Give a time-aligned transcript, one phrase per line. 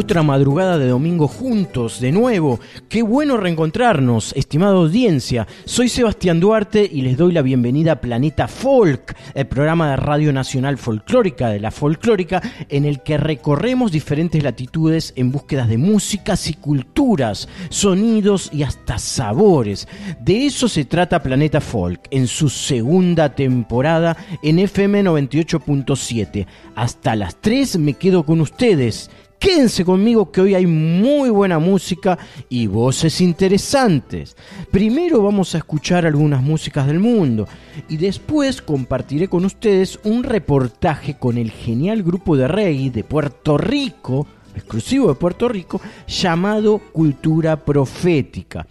[0.00, 2.60] Otra madrugada de domingo juntos, de nuevo.
[2.88, 5.48] Qué bueno reencontrarnos, estimada audiencia.
[5.64, 10.32] Soy Sebastián Duarte y les doy la bienvenida a Planeta Folk, el programa de Radio
[10.32, 16.48] Nacional Folclórica de la Folclórica, en el que recorremos diferentes latitudes en búsquedas de músicas
[16.48, 19.88] y culturas, sonidos y hasta sabores.
[20.20, 26.46] De eso se trata Planeta Folk en su segunda temporada en FM 98.7.
[26.76, 29.10] Hasta las 3 me quedo con ustedes.
[29.38, 34.36] Quédense conmigo que hoy hay muy buena música y voces interesantes.
[34.72, 37.46] Primero vamos a escuchar algunas músicas del mundo
[37.88, 43.56] y después compartiré con ustedes un reportaje con el genial grupo de reggae de Puerto
[43.56, 48.66] Rico, exclusivo de Puerto Rico, llamado Cultura Profética.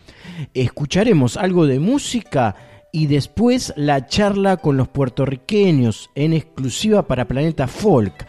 [0.54, 2.56] Escucharemos algo de música
[2.92, 8.26] y después la charla con los puertorriqueños en exclusiva para Planeta Folk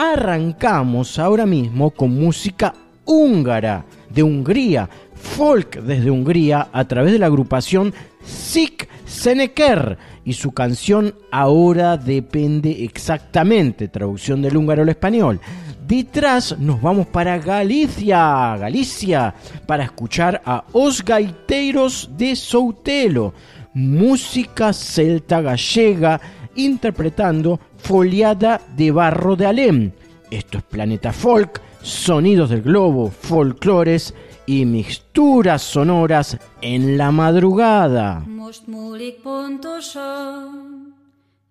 [0.00, 2.72] arrancamos ahora mismo con música
[3.04, 7.92] húngara de Hungría, folk desde Hungría a través de la agrupación
[8.24, 15.38] Sik Seneker y su canción Ahora depende exactamente, traducción del húngaro al español.
[15.86, 19.34] Detrás nos vamos para Galicia, Galicia,
[19.66, 23.34] para escuchar a Os Gaiteiros de Soutelo,
[23.74, 26.20] música celta gallega
[26.54, 29.92] interpretando Foliada de Barro de Alem.
[30.30, 34.14] Esto es Planeta Folk, sonidos del globo, folclores
[34.46, 38.22] y mixturas sonoras en la madrugada.
[38.26, 40.94] Most múlik pontosan,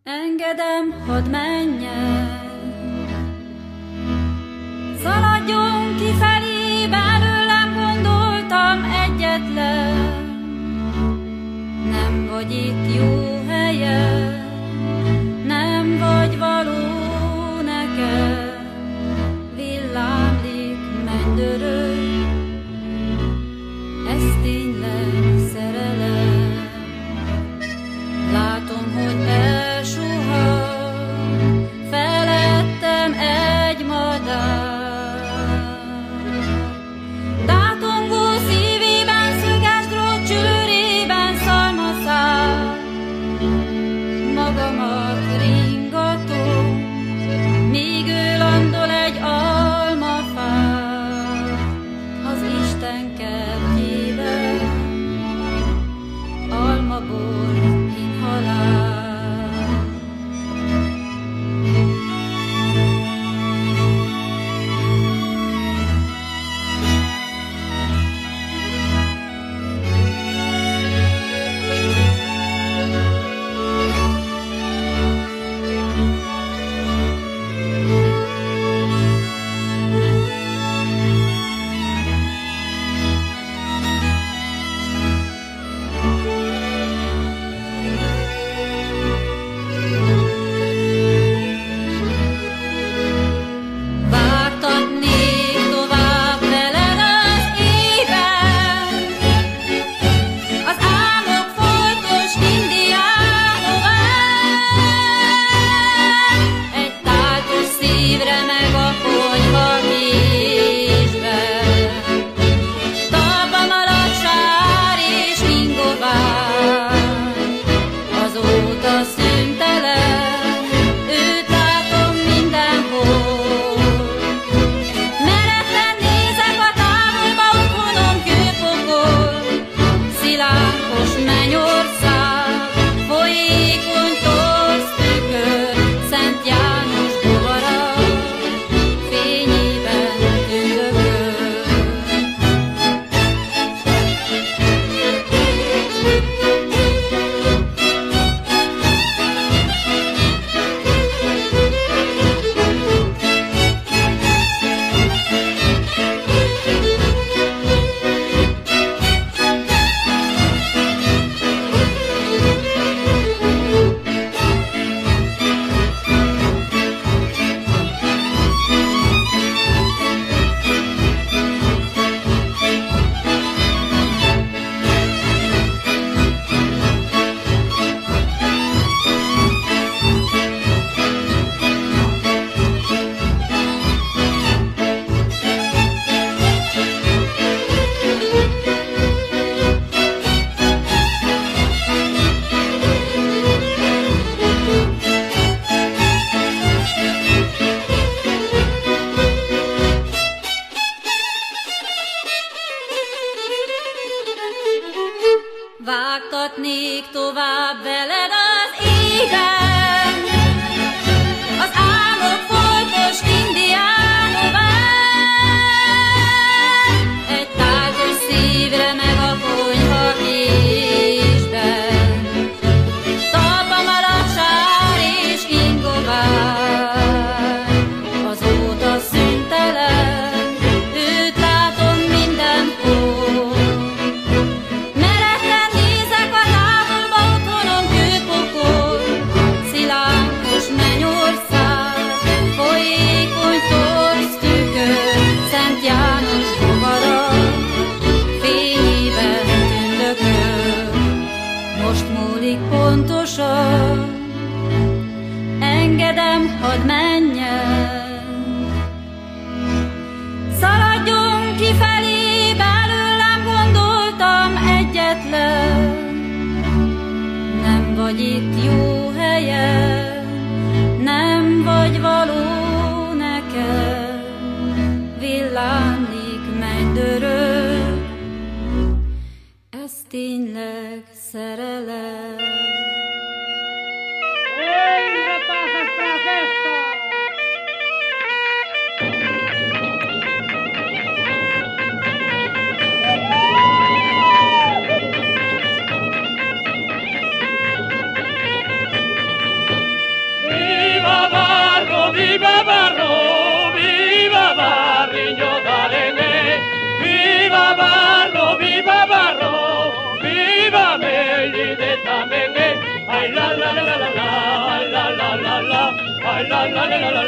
[0.03, 2.27] engedem, hadd menjen.
[5.01, 9.95] Szaladjon kifelé, belőlem gondoltam egyetlen.
[11.91, 14.48] Nem vagy itt jó helyen,
[15.99, 18.49] vagy való nekem,
[19.55, 22.27] villámlik, mennydörög,
[24.07, 26.67] ez tényleg szerelem.
[28.31, 29.68] Látom, hogy elsuhan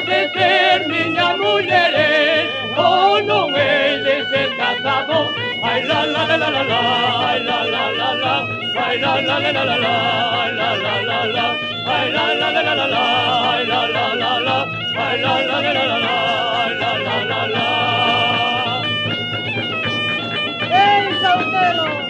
[0.05, 5.33] has de ser niña mulleres, o non he de ser casado.
[5.63, 8.47] Ay la la la la la la, ay la la la la,
[8.85, 9.93] ay la la la la la la,
[10.43, 11.47] ay la la la la,
[11.85, 13.05] ay la la la la la la,
[13.65, 14.67] la la la la,
[14.97, 16.15] ay la la la la la
[16.61, 17.65] ay la la la la.
[20.71, 22.04] ¡Ey, Sautero!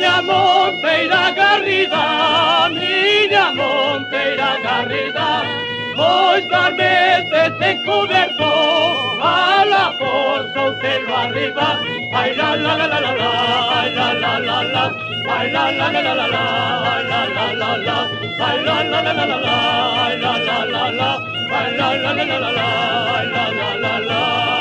[0.00, 5.44] Niña Monteira Garrida, Niña Monteira Garrida,
[7.60, 8.50] encoberto
[9.20, 11.82] a la forza o celo arriba.
[12.14, 13.30] Ay la la la la la la,
[13.78, 14.84] ay la la la la,
[15.36, 16.44] ay la la la la la
[16.88, 17.98] ay la la la la, la
[18.40, 19.38] ay la la la la
[22.50, 22.70] la,
[23.12, 24.59] ay la la la la.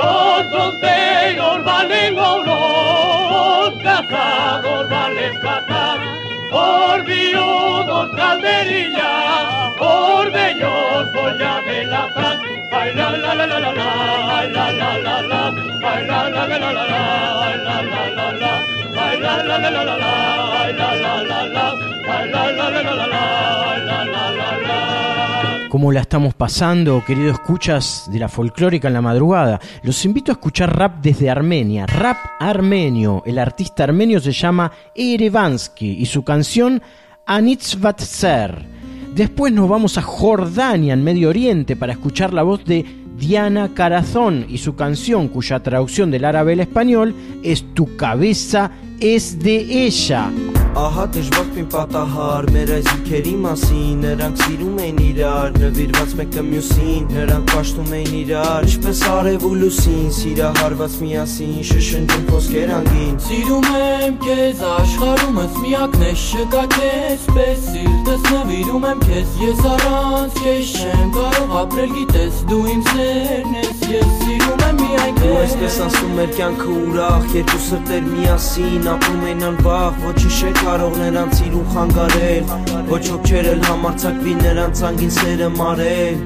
[0.00, 2.58] Os solteros valen oro,
[3.66, 5.84] os casados valen plata,
[6.50, 9.12] por viudos calderilla,
[9.78, 11.78] por bellos polla de.
[12.70, 13.88] Ay la la la la la la,
[14.38, 15.42] ay la la la la,
[15.82, 17.02] ay la la la la la la,
[17.46, 18.52] ay la la la la,
[19.04, 20.12] ay la la la la la la,
[20.60, 21.66] ay la la la la,
[22.14, 23.24] ay la la la la la la,
[23.70, 24.67] ay la la la la.
[25.68, 29.60] ¿Cómo la estamos pasando, queridos escuchas de la folclórica en la madrugada?
[29.82, 33.22] Los invito a escuchar rap desde Armenia, rap armenio.
[33.26, 36.80] El artista armenio se llama Erevansky y su canción
[37.26, 38.64] Anitzvatser.
[39.14, 42.86] Después nos vamos a Jordania, en Medio Oriente, para escuchar la voz de
[43.18, 48.70] Diana Carazón y su canción, cuya traducción del árabe al español es Tu cabeza
[49.00, 50.30] es de ella.
[50.76, 57.06] Ահա դժվար պին պատահար մեր այս զիքերի մասին Նրանք սիրում էին իրար, նվիրված մեկը մյուսին
[57.14, 64.18] Նրանք պաշտում էին իրար, ինչպես արև ու լուսին Սիրահարված միասին, շշնջում խոսքեր անգին Սիրում եմ
[64.26, 71.12] քեզ աշխարհումս միակն ես չկա քեզ պես սիրտս նվիրում եմ քեզ ես առանց քեզ չեմ
[71.18, 76.14] կարող ապրել գիտես դու իմ սերն ես ես սիրում եմ միայն Ու քեզ այսպես անցնում
[76.18, 82.52] մեր կյանքը ուրախ Երկու սրտեր միասին, ապրում են անվախ Ոչինչ կարող նրանց իրուն խանգարել
[82.88, 86.16] Ոչ ոք չէր էլ համարցակվի նրանց անգին սերը մարել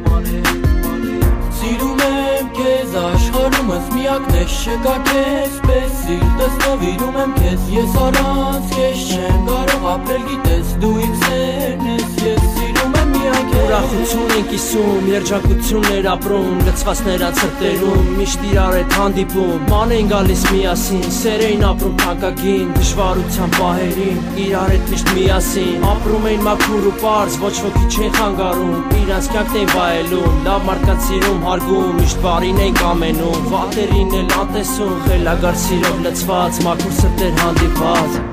[1.62, 8.73] Սիրում եմ քեզ աշխարհումս միակն ես չկա քեզ պես Սիրտս նվիրում եմ քեզ ես առանց
[8.77, 12.02] քեզ չեմ կարող ապրել գիտես դու իմ սերն ես
[13.51, 20.43] քեզ Ուրախություն են կիսում, երջանկություններ ապրում, լծվածներ անցրտերում, միշտ իրար հետ հանդիպում, ման են գալիս
[20.53, 26.95] միասին, սեր էին ապրում թանկագին, դժվարության պահերին, իրար հետ միշտ միասին, ապրում էին մաքուր ու
[27.01, 32.63] պարզ, ոչ ոքի չեն խանգարում, իրանց կյանքն էին վայելում, լավ մարդկանց սիրում հարգում, միշտ բարին
[32.67, 38.32] էին կամենում, վատերին էլ անտեսում, խելագար սիրով լծված, մաքուր սրտեր հանդիպած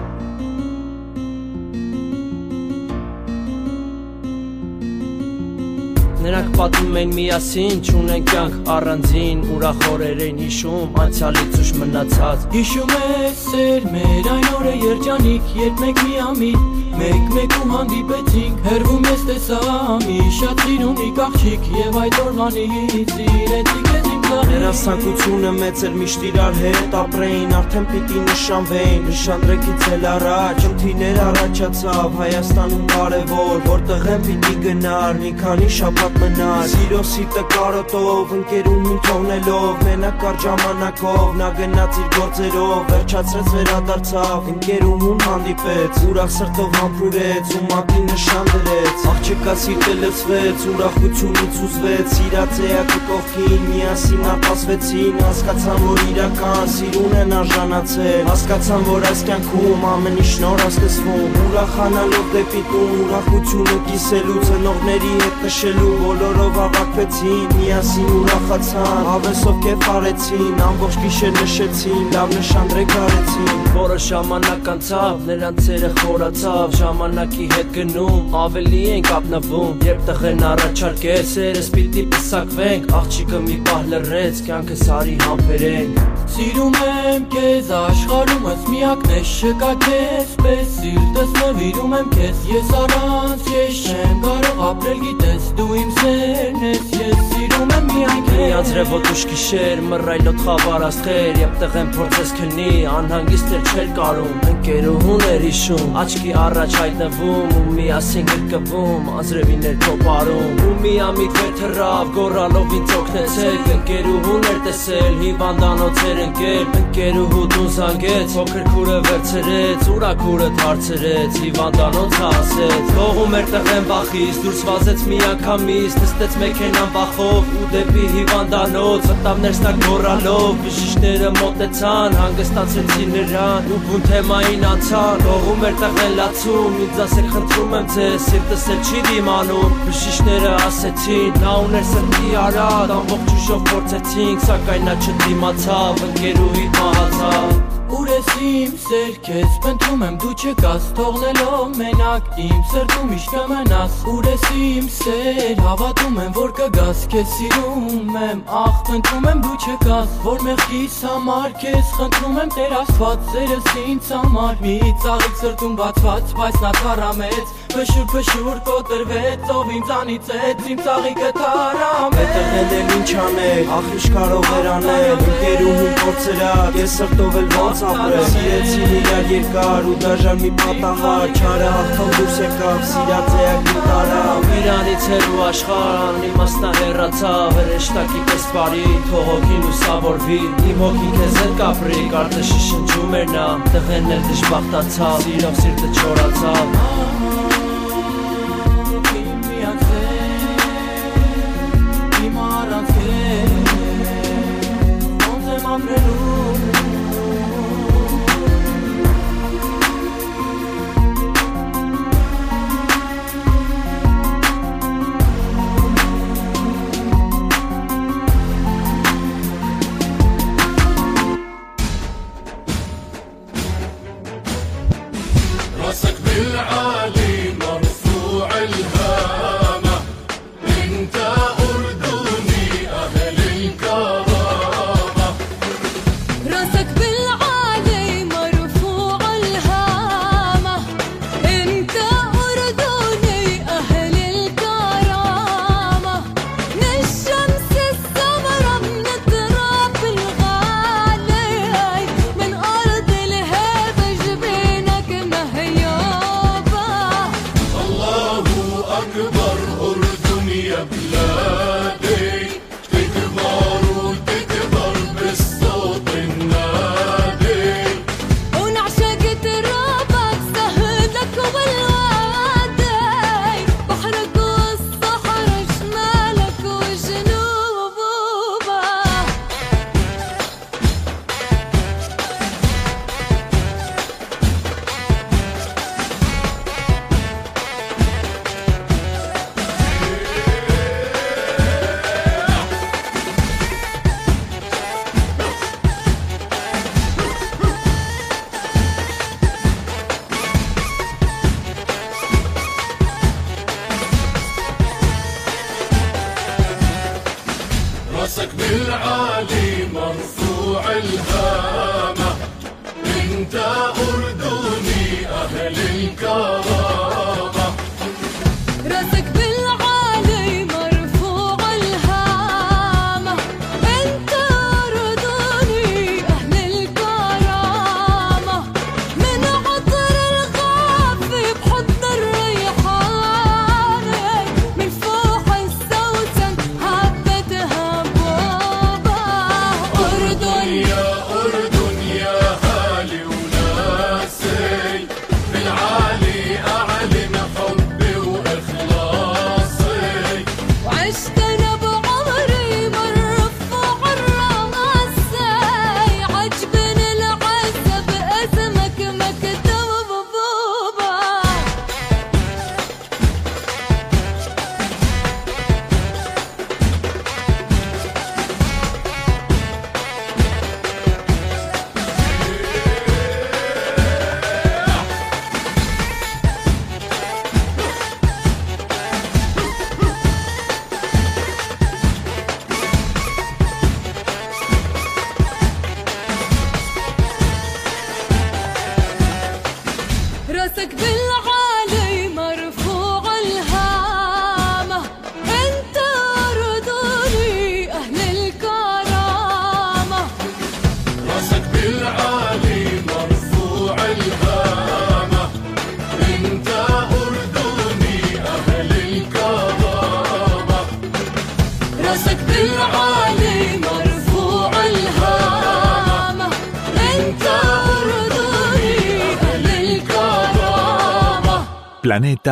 [6.29, 12.93] Նրանք պատմում են միասին, չունեն կյանք առանձին, ուրախ օրեր են հիշում, անցյալից ուշ մնացած։ Հիշում
[12.93, 19.59] ես սեր մեր այն օրը երջանիկ, երբ մենք միամիտ Մեկ-մեկում հանդիպեցինք, հերվում ես տեսա
[20.05, 26.95] մի շատ սիրունիկ աղջիկ Եվ այդ օրվանից իրեցի քեզ Երասանկությունը մեծ էր միշտ իրար հետ
[26.99, 35.17] ապրեին, արդեն պիտի նշանվեին, նշանրեկից էլ առաջ, ընթիներ առաջացավ Հայաստանում կարևոր, որտեղ են պիտի գնար,
[35.23, 42.09] մի քանի շաբաթ մնար Սիրո սիտը կարոտով, ընկերունին թողնելով, մենակ կար ժամանակով, նա գնաց իր
[42.19, 50.69] գործերով, վերջացրեց վերադարձավ, ընկերուհուն հանդիպեց, ուրախ սրտով համբուրեց, ու մատի նշան դրեց, աղջիկա սիրտը լցվեց,
[50.75, 59.07] ուրախությունից ուզվեց, սիրած էակը կողքին, միասին արտասվեցին, հասկացան, որ իրական սիրուն են արժանացել, հասկացան, որ
[59.09, 65.93] այս կյանքում ամեն ինչ նոր է սկսվում, ուրախանալով դեպի տուն, ուրախությունը կիսելու, ծնողների հետ նշելու,
[66.03, 74.71] բոլորով հավաքվեցին, միասին ուրախացան, հավեսով կեֆ արեցին, ամբողջ գիշեր նշեցին, լավ նշանդրեք արեցին, որը ժամանակ
[74.73, 82.03] անցավ, նրանց ցերը խորացավ, ժամանակի հետ գնում, ավելի են կապնվում, երբ տղեն առաջարկեց, սերս պիտի
[82.13, 85.99] պսակվենք, աղջիկը մի պահ լռեց, կյանքս արի համբերենք,
[86.29, 93.47] Սիրում եմ քեզ աշխարհումս միակն ես չկա քեզ պես Սիրտս նվիրում եմ քեզ ես առանց
[93.49, 98.93] քեզ չեմ կարող ապրել գիտես դու իմ սերն ես ես սիրում եմ միայն քեզ Միացրև
[98.93, 105.43] ոտուշ գիշեր, մռայլոտ խավար աստղեր, երբ տղեն փորձես քնի, անհանգիստ էր չէր կարում, ընկերուհուն էր
[105.49, 112.77] հիշում, աչքի առաջ հայտնվում ու միասին գրկվում, անձրևին էր փոփարում, ու միամիտ վեր թռավ, գոռալով
[112.79, 113.67] ինձ օգնեցեք,
[113.99, 122.15] ընկերուհուն էր տեսել, հիվանդանոց էր ընկել, ընկերուհու դուն զանգեց, փոքր քուրը վերցրեց, ուրակուրը դարձրեց, հիվանդանոց
[122.23, 129.43] հասեց, թողում էր տղեն վախից, դուրս վազեց միանգամից, նստեց մեքենան վախով ու դեպի հիվանդանոց, մտավ
[129.43, 137.03] ներստակ գոռալով, բժիշկները մոտեցան, հանգստացեցին նրան ու բուն թեմային անցան, թողում էր տղեն լացում, ինձ
[137.09, 143.35] ասեք խնդրում եմ ձեզ, սիրտս էլ չի դիմանում, բժիշկները ասեցին, նա ուներ սրտի արատ, ամբողջ
[143.39, 147.68] ուժով փորձեցինք, սակայն նա չդիմացավ, ընկերուհի մահացավ
[148.09, 154.29] ես իմ սեր քեզ փնտրում եմ դու չկաս թողնելով մենակ իմ սրտում միշտ կմնաս Ուր
[154.29, 160.17] ես իմ սեր հավատում եմ որ կգաս քեզ սիրում եմ ախ փնտրում եմ դու չկաս
[160.25, 164.75] որ մեղքիս համար քեզ խնդրում եմ Տեր Աստված սերս ինձ համար մի
[165.05, 172.31] ծաղիկ սրտում բացված բայց նա թարամեց Փշուր փշուր կոտրվեց ով ինձանից էց իմ ծաղիկը թարամեց
[172.39, 176.49] Հետեղել էլ ինչ անել, ախ ինչ կարող էր անել Ընկերուհուն փորձերա,
[176.79, 182.37] ես սրտով էլ ոնց ապրել Սիրեցին իրար երկար ու դաժան մի պատահար Չարը հաղթան դուրս
[182.43, 189.67] եկավ, սիրած էակ մի տարավ Իրանից հերու աշխարհ, իմաստա հեռացավ Հրեշտակի պես բարի, թող հոգին
[189.67, 190.39] լուսավորվի
[190.69, 197.38] Իմ հոգին քեզ էլ կապրի, կարդը շշնջում էր նա Տղեն էլ դժբախտացավ, սիրով սիրտը չորացավ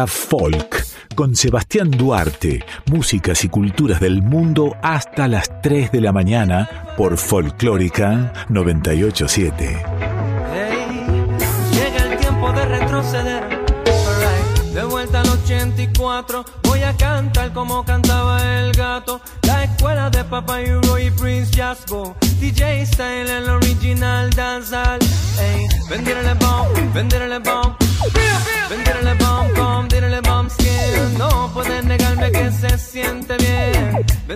[0.08, 6.94] Folk con Sebastián Duarte, músicas y culturas del mundo hasta las 3 de la mañana
[6.96, 9.84] por Folclórica 987.
[10.54, 11.06] Hey,
[11.72, 13.44] llega el tiempo de retroceder.
[13.44, 19.22] Alright, De vuelta al 84, voy a cantar como cantaba el gato.
[19.42, 22.16] La escuela de Papa Euro y Prince Jasbo.
[22.40, 25.00] DJ Style, el original danzal.
[25.40, 27.87] Ey, venderle bomb, venderle bomb.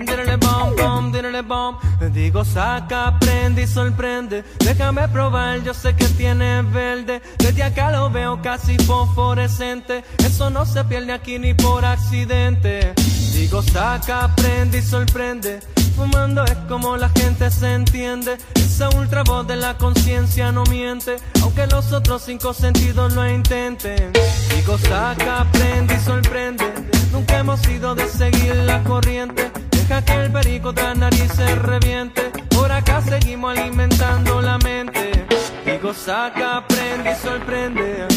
[0.06, 0.18] Bien.
[0.18, 1.78] Venderle bomb, bomb, venderle bomb.
[2.14, 4.44] Digo, saca, prende y sorprende.
[4.60, 7.22] Déjame probar, yo sé que tiene verde.
[7.38, 10.04] Desde acá lo veo casi fosforescente.
[10.20, 12.94] Eso no se pierde aquí ni por accidente.
[13.34, 15.60] Digo, saca, prende y sorprende.
[15.96, 18.38] Fumando es como la gente se entiende.
[18.56, 21.18] Esa ultra voz de la conciencia no miente.
[21.42, 24.12] Aunque los otros cinco sentidos lo intenten.
[24.56, 26.66] Digo, saca, prende y sorprende.
[27.12, 29.52] Nunca hemos sido de seguir la corriente.
[29.82, 32.32] Deja que el perico la nariz se reviente.
[32.50, 35.26] Por acá seguimos alimentando la mente.
[35.66, 38.08] Digo, saca, prende y sorprende.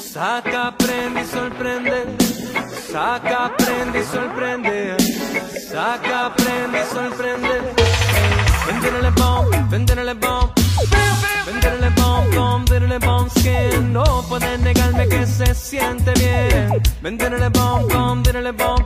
[0.00, 2.16] Saca, prende y sorprende.
[2.90, 4.96] Saca, prende y sorprende.
[5.70, 7.54] Saca, prende y sorprende.
[8.66, 10.50] Venderle bomb, venderle bomb.
[11.46, 13.92] Venderle bomb, bomb, venderle bomb skin.
[13.92, 16.82] No puedes negarme que se siente bien.
[17.02, 18.82] Venderle bomb, bomb, venderle bomb.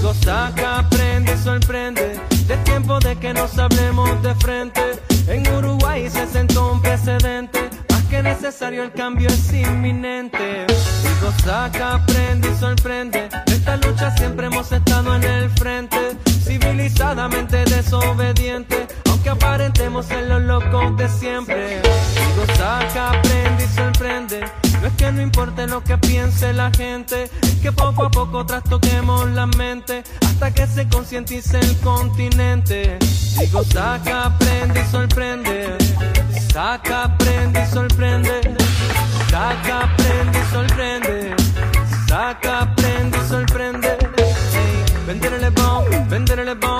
[0.00, 2.18] Digo, saca, prende y sorprende.
[2.46, 4.80] De tiempo de que nos hablemos de frente.
[5.28, 7.68] En Uruguay se sentó un precedente.
[7.90, 10.64] Más que necesario, el cambio es inminente.
[11.02, 13.28] Digo, saca, prende y sorprende.
[13.44, 16.16] De esta lucha siempre hemos estado en el frente.
[16.44, 18.86] Civilizadamente desobediente.
[19.10, 21.82] Aunque aparentemos ser los locos de siempre.
[21.82, 24.59] Digo, saca, prende y sorprende.
[24.80, 28.46] No es que no importe lo que piense la gente, es que poco a poco
[28.46, 32.98] trastoquemos la mente hasta que se concientice el continente.
[33.38, 35.76] Digo, saca, prende y sorprende.
[36.50, 38.40] Saca, prende y sorprende.
[39.28, 41.34] Saca, prende y sorprende.
[42.08, 43.88] Saca, prende y sorprende.
[44.16, 46.79] Ey, Venderle bomb, venderle bomb.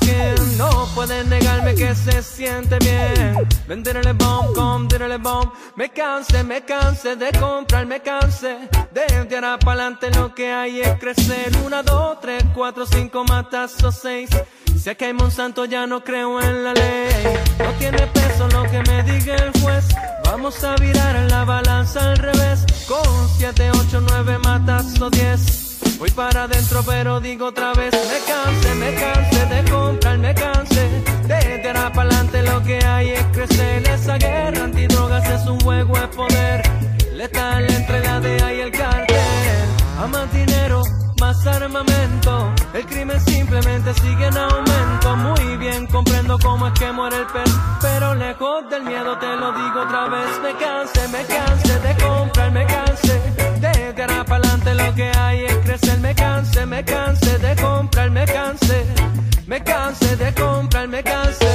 [0.00, 3.48] 100 No pueden negarme que se siente bien.
[3.68, 5.50] Ven, tírale bomb, com, tírale bomb.
[5.76, 9.02] Me cansé, me cansé de comprar, me cansé De
[9.34, 11.52] ahora para adelante lo que hay es crecer.
[11.64, 14.30] Una, dos, tres, cuatro, cinco, matazo, seis.
[14.78, 17.08] Si que hay Monsanto ya no creo en la ley.
[17.58, 19.88] No tiene peso lo que me diga el juez.
[20.24, 22.64] Vamos a virar la balanza al revés.
[22.86, 25.65] Con siete, ocho, nueve, matazo, diez.
[25.98, 31.02] Voy para adentro, pero digo otra vez: Me canse, me canse de comprar, me canse.
[31.26, 33.88] Desde ahora para adelante lo que hay es crecer.
[33.88, 36.62] Esa guerra antidrogas es un juego de poder.
[37.14, 39.16] Letal entre la DEA y el cartel.
[39.98, 40.82] A más dinero,
[41.18, 42.52] más armamento.
[42.74, 45.16] El crimen simplemente sigue en aumento.
[45.16, 47.50] Muy bien, comprendo cómo es que muere el pez.
[47.80, 50.28] Pero lejos del miedo te lo digo otra vez.
[50.42, 53.20] Me canse, me canse de comprar, me canse.
[53.60, 54.45] De ahora para
[54.76, 55.98] lo que hay es crecer.
[56.00, 58.84] Me canse, me canse de comprar, me canse.
[59.46, 61.46] Me canse de comprar, me canse.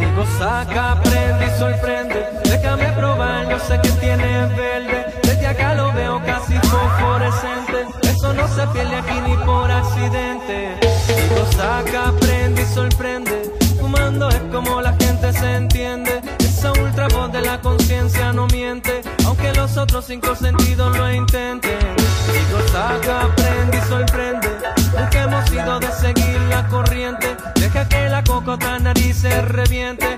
[0.00, 2.26] Digo, saca, prende y sorprende.
[2.44, 5.06] Déjame probar, yo sé que tiene verde.
[5.22, 7.86] Desde acá lo veo casi fosforescente.
[8.02, 10.83] Eso no se pierde aquí ni por accidente.
[11.74, 13.50] Saca, prende y sorprende.
[13.80, 16.20] Fumando es como la gente se entiende.
[16.38, 19.00] Esa ultra voz de la conciencia no miente.
[19.26, 21.80] Aunque los otros cinco sentidos lo intenten.
[22.32, 24.48] Digo, saca, prende y sorprende.
[24.96, 27.36] Nunca hemos ido de seguir la corriente.
[27.56, 30.13] Deja que la cocota nariz se reviente.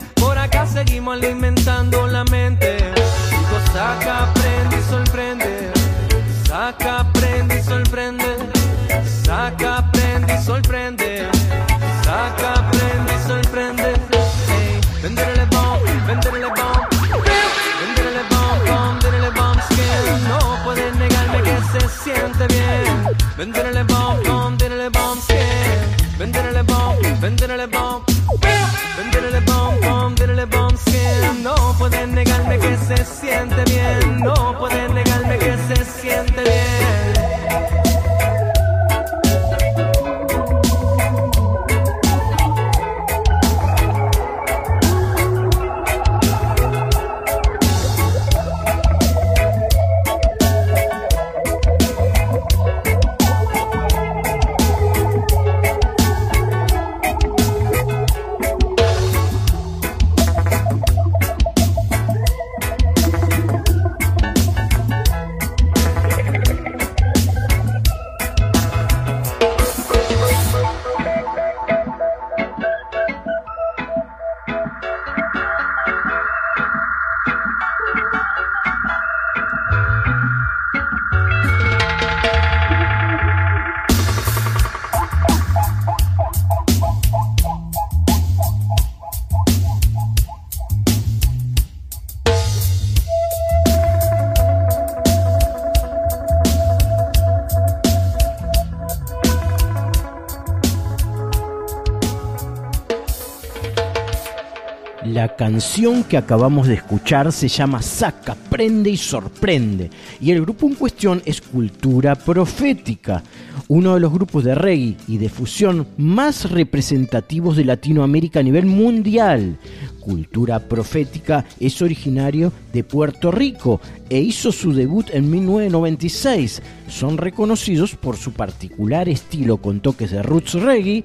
[105.47, 109.91] Canción que acabamos de escuchar se llama Saca, Prende y Sorprende.
[110.21, 113.23] Y el grupo en cuestión es Cultura Profética,
[113.69, 118.67] uno de los grupos de reggae y de fusión más representativos de Latinoamérica a nivel
[118.67, 119.57] mundial.
[120.01, 123.81] Cultura Profética es originario de Puerto Rico
[124.11, 126.61] e hizo su debut en 1996.
[126.89, 131.05] Son reconocidos por su particular estilo con toques de roots reggae,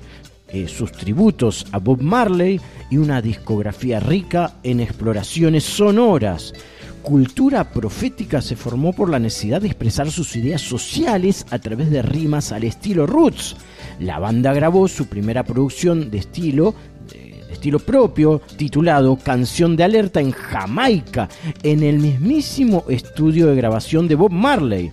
[0.54, 2.60] eh, sus tributos a Bob Marley
[2.92, 6.54] y una discografía rica en exploraciones sonoras.
[7.02, 12.04] Cultura Profética se formó por la necesidad de expresar sus ideas sociales a través de
[12.04, 13.56] rimas al estilo roots.
[14.00, 16.76] La banda grabó su primera producción de estilo
[17.52, 21.30] estilo propio titulado Canción de Alerta en Jamaica,
[21.62, 24.92] en el mismísimo estudio de grabación de Bob Marley.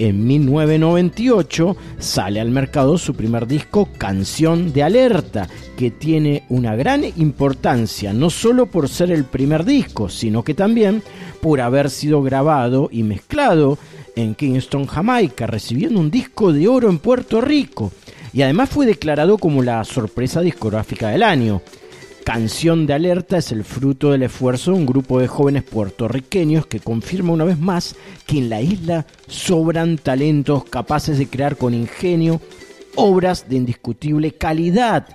[0.00, 7.04] En 1998 sale al mercado su primer disco Canción de Alerta, que tiene una gran
[7.18, 11.02] importancia no solo por ser el primer disco, sino que también
[11.42, 13.76] por haber sido grabado y mezclado
[14.16, 17.92] en Kingston, Jamaica, recibiendo un disco de oro en Puerto Rico.
[18.32, 21.60] Y además fue declarado como la sorpresa discográfica del año.
[22.32, 26.78] Canción de Alerta es el fruto del esfuerzo de un grupo de jóvenes puertorriqueños que
[26.78, 32.40] confirma una vez más que en la isla sobran talentos capaces de crear con ingenio
[32.94, 35.08] obras de indiscutible calidad,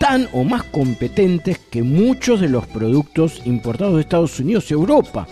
[0.00, 5.28] tan o más competentes que muchos de los productos importados de Estados Unidos y Europa.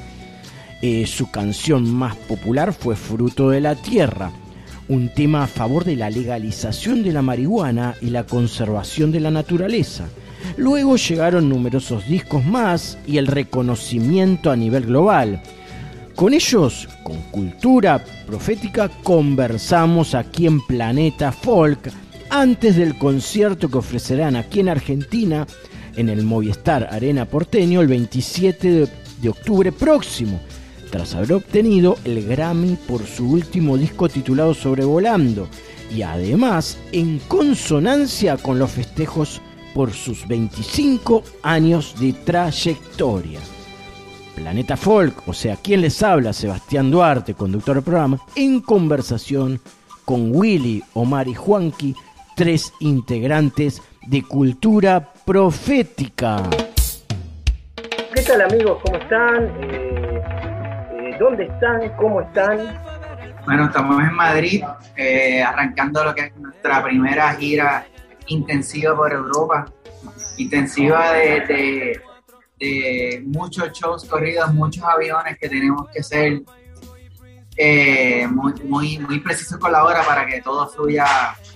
[0.82, 4.30] Eh, su canción más popular fue Fruto de la Tierra,
[4.88, 9.30] un tema a favor de la legalización de la marihuana y la conservación de la
[9.30, 10.06] naturaleza.
[10.56, 15.42] Luego llegaron numerosos discos más y el reconocimiento a nivel global.
[16.14, 21.90] Con ellos, con cultura profética, conversamos aquí en Planeta Folk
[22.30, 25.46] antes del concierto que ofrecerán aquí en Argentina
[25.96, 28.88] en el Movistar Arena Porteño el 27 de,
[29.20, 30.40] de octubre próximo,
[30.90, 35.48] tras haber obtenido el Grammy por su último disco titulado Sobrevolando
[35.94, 39.40] y además en consonancia con los festejos
[39.74, 43.40] por sus 25 años de trayectoria.
[44.34, 49.60] Planeta Folk, o sea, quien les habla, Sebastián Duarte, conductor del programa, en conversación
[50.04, 51.94] con Willy, Omar y Juanqui,
[52.36, 56.42] tres integrantes de Cultura Profética.
[58.14, 58.78] ¿Qué tal amigos?
[58.84, 59.44] ¿Cómo están?
[59.60, 60.22] Eh,
[60.92, 61.96] eh, ¿Dónde están?
[61.96, 62.80] ¿Cómo están?
[63.44, 64.64] Bueno, estamos en Madrid,
[64.96, 67.86] eh, arrancando lo que es nuestra primera gira
[68.28, 69.66] intensiva por Europa,
[70.38, 72.00] intensiva de, de-
[72.58, 76.42] de muchos shows corridos, muchos aviones que tenemos que ser
[77.56, 81.04] eh, muy, muy, muy precisos con la hora para que todo fluya,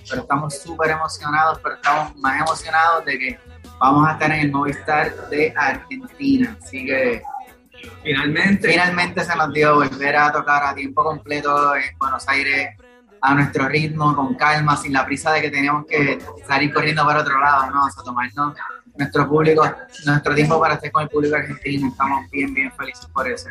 [0.09, 3.39] pero estamos súper emocionados, pero estamos más emocionados de que
[3.79, 7.21] vamos a estar en el Movistar de Argentina, así que
[8.03, 12.75] Finalmente, finalmente se nos dio volver a tocar a tiempo completo en Buenos Aires
[13.21, 17.21] a nuestro ritmo, con calma, sin la prisa de que teníamos que salir corriendo para
[17.21, 17.85] otro lado, ¿no?
[17.85, 18.55] O tomarnos
[18.97, 19.63] nuestro público,
[20.05, 21.87] nuestro tiempo para estar con el público argentino.
[21.87, 23.49] Estamos bien, bien felices por eso.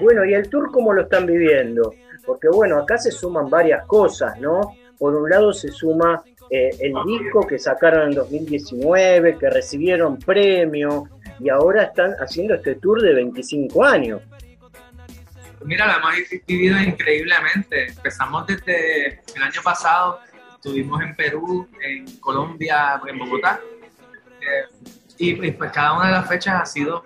[0.00, 1.92] Bueno, ¿y el tour cómo lo están viviendo?
[2.24, 4.74] Porque bueno, acá se suman varias cosas, ¿no?
[4.98, 11.08] Por un lado se suma eh, el disco que sacaron en 2019, que recibieron premio,
[11.38, 14.22] y ahora están haciendo este tour de 25 años.
[15.66, 16.14] Mira, la hemos
[16.46, 17.88] vivido increíblemente.
[17.88, 20.20] Empezamos desde el año pasado,
[20.54, 23.60] estuvimos en Perú, en Colombia, en Bogotá.
[24.40, 24.64] Eh,
[25.18, 27.04] y, pues cada una de las fechas ha sido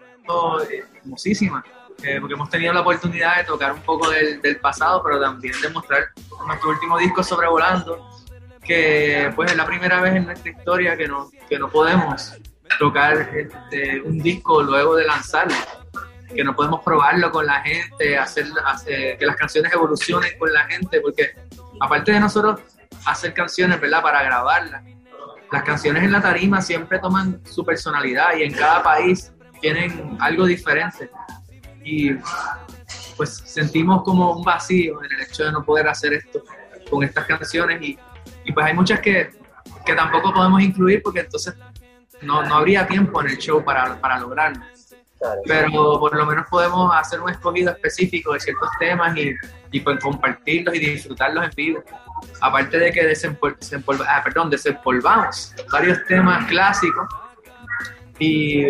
[0.70, 1.64] eh, hermosísima,
[2.02, 5.54] eh, porque hemos tenido la oportunidad de tocar un poco del, del pasado, pero también
[5.60, 6.08] de mostrar
[6.46, 8.08] nuestro último disco sobrevolando,
[8.62, 12.34] que pues es la primera vez en nuestra historia que no, que no podemos
[12.78, 15.54] tocar este, un disco luego de lanzarlo,
[16.34, 18.46] que no podemos probarlo con la gente, hacer,
[18.86, 21.34] que las canciones evolucionen con la gente, porque
[21.80, 22.60] aparte de nosotros
[23.06, 24.02] hacer canciones, ¿verdad?
[24.02, 24.82] Para grabarlas,
[25.50, 30.46] las canciones en la tarima siempre toman su personalidad y en cada país tienen algo
[30.46, 31.10] diferente.
[31.82, 32.12] Y
[33.16, 36.42] pues sentimos como un vacío en el hecho de no poder hacer esto
[36.88, 37.98] con estas canciones y,
[38.44, 39.30] y pues hay muchas que,
[39.84, 41.54] que tampoco podemos incluir porque entonces
[42.22, 44.62] no, no habría tiempo en el show para, para lograrlo.
[45.44, 49.34] Pero por lo menos podemos hacer un escogido específico de ciertos temas y,
[49.70, 51.84] y pues compartirlos y disfrutarlos en vivo.
[52.40, 57.06] Aparte de que desempol, desempolva, ah, perdón, desempolvamos varios temas clásicos
[58.18, 58.64] y,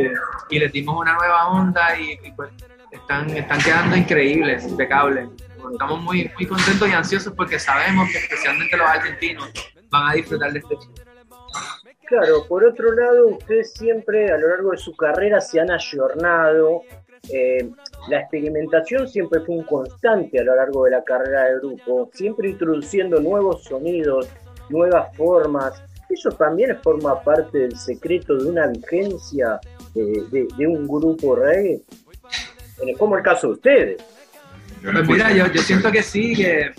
[0.51, 2.51] y les dimos una nueva onda y, y pues
[2.91, 5.29] están, están quedando increíbles, impecables.
[5.73, 9.51] Estamos muy, muy contentos y ansiosos porque sabemos que especialmente los argentinos
[9.89, 11.10] van a disfrutar de este show.
[12.11, 16.83] Claro, por otro lado, ustedes siempre a lo largo de su carrera se han ayornado.
[17.33, 17.71] Eh,
[18.09, 22.49] la experimentación siempre fue un constante a lo largo de la carrera del grupo, siempre
[22.49, 24.29] introduciendo nuevos sonidos,
[24.71, 25.81] nuevas formas.
[26.09, 29.61] Eso también forma parte del secreto de una vigencia
[29.95, 31.81] de, de, de un grupo reggae,
[32.99, 34.03] como el caso de ustedes.
[34.83, 36.73] Pues mira, yo, yo siento que sí, que,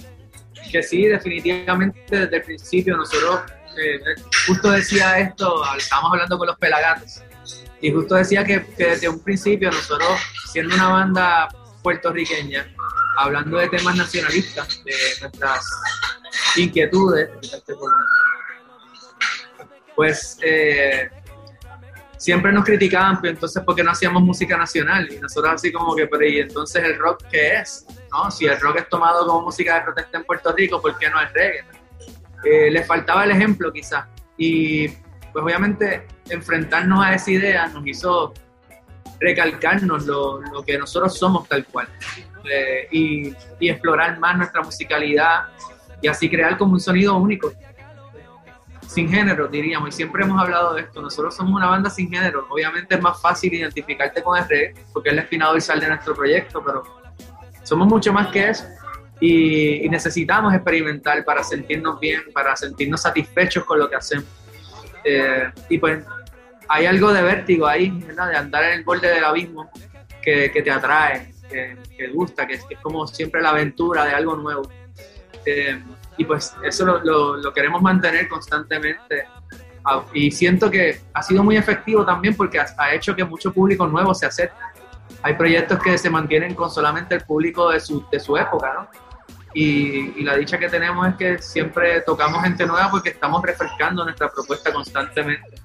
[0.69, 3.39] que sí, definitivamente desde el principio nosotros
[4.47, 7.21] justo decía esto, estábamos hablando con los pelagatos,
[7.81, 10.19] y justo decía que, desde un principio nosotros,
[10.51, 11.49] siendo una banda
[11.81, 12.67] puertorriqueña,
[13.17, 15.65] hablando de temas nacionalistas, de nuestras
[16.55, 17.29] inquietudes,
[19.95, 21.09] pues eh,
[22.17, 25.11] siempre nos criticaban, pero entonces ¿por qué no hacíamos música nacional?
[25.11, 27.85] Y nosotros así como que, pero ¿y entonces el rock qué es?
[28.11, 28.29] ¿No?
[28.29, 31.19] Si el rock es tomado como música de protesta en Puerto Rico, ¿por qué no
[31.19, 31.65] es reggae?
[32.43, 34.05] Eh, faltaba el ejemplo quizás.
[34.37, 38.33] Y pues obviamente enfrentarnos a esa idea nos hizo
[39.19, 41.87] recalcarnos lo, lo que nosotros somos tal cual.
[42.51, 45.43] Eh, y, y, explorar más nuestra musicalidad
[46.01, 47.51] y así crear como un sonido único.
[48.87, 51.01] Sin género, diríamos, y siempre hemos hablado de esto.
[51.01, 52.47] Nosotros somos una banda sin género.
[52.49, 56.15] Obviamente es más fácil identificarte con el reggae, porque es el espinado dorsal de nuestro
[56.15, 56.83] proyecto, pero
[57.63, 58.65] somos mucho más que eso
[59.21, 64.25] y, y, necesitamos experimentar para sentirnos bien, para sentirnos satisfechos con lo que hacemos.
[65.03, 66.03] Eh, y pues
[66.67, 68.29] hay algo de vértigo ahí, ¿verdad?
[68.29, 69.69] de andar en el borde del abismo
[70.21, 74.13] que, que te atrae, que, que gusta, que, que, es como siempre la aventura de
[74.13, 74.63] algo nuevo.
[75.45, 75.81] Eh,
[76.17, 79.25] y pues eso lo, lo, lo, queremos mantener constantemente.
[79.83, 83.87] Ah, y siento que ha sido muy efectivo también porque ha hecho que mucho público
[83.87, 84.55] nuevo se acerque.
[85.23, 89.10] Hay proyectos que se mantienen con solamente el público de su, de su época, ¿no?
[89.53, 94.03] Y, y, la dicha que tenemos es que siempre tocamos gente nueva porque estamos refrescando
[94.05, 95.61] nuestra propuesta constantemente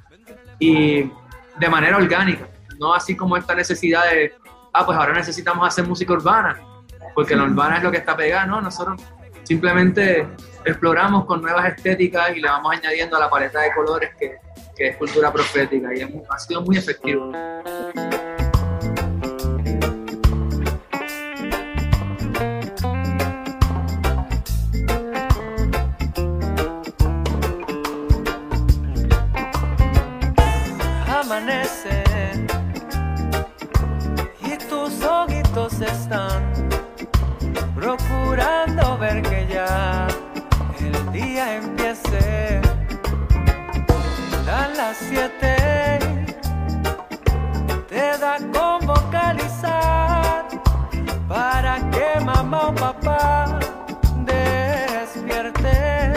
[0.58, 1.10] y
[1.58, 4.34] de manera orgánica, no así como esta necesidad de,
[4.72, 6.60] ah, pues ahora necesitamos hacer música urbana,
[7.14, 8.60] porque la urbana es lo que está pegada, ¿no?
[8.60, 9.00] Nosotros
[9.44, 10.26] simplemente
[10.64, 14.36] exploramos con nuevas estéticas y le vamos añadiendo a la paleta de colores que,
[14.76, 17.32] que es cultura profética y ha sido muy efectivo.
[35.56, 36.52] Ojitos están
[37.74, 40.06] procurando ver que ya
[40.80, 42.60] el día empiece.
[44.44, 45.98] Dan las siete,
[47.88, 50.46] te da con vocalizar
[51.28, 53.58] para que mamá o papá
[54.26, 56.12] despierte.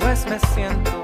[0.00, 0.97] Pues me siento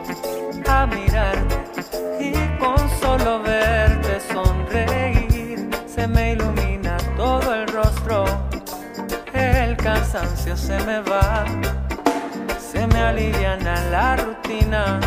[10.57, 11.45] se me va,
[12.59, 15.01] se me aliviana la rutina.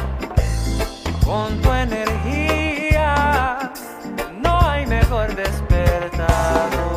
[1.26, 3.72] Con tu energía
[4.44, 6.97] no hay mejor despertador.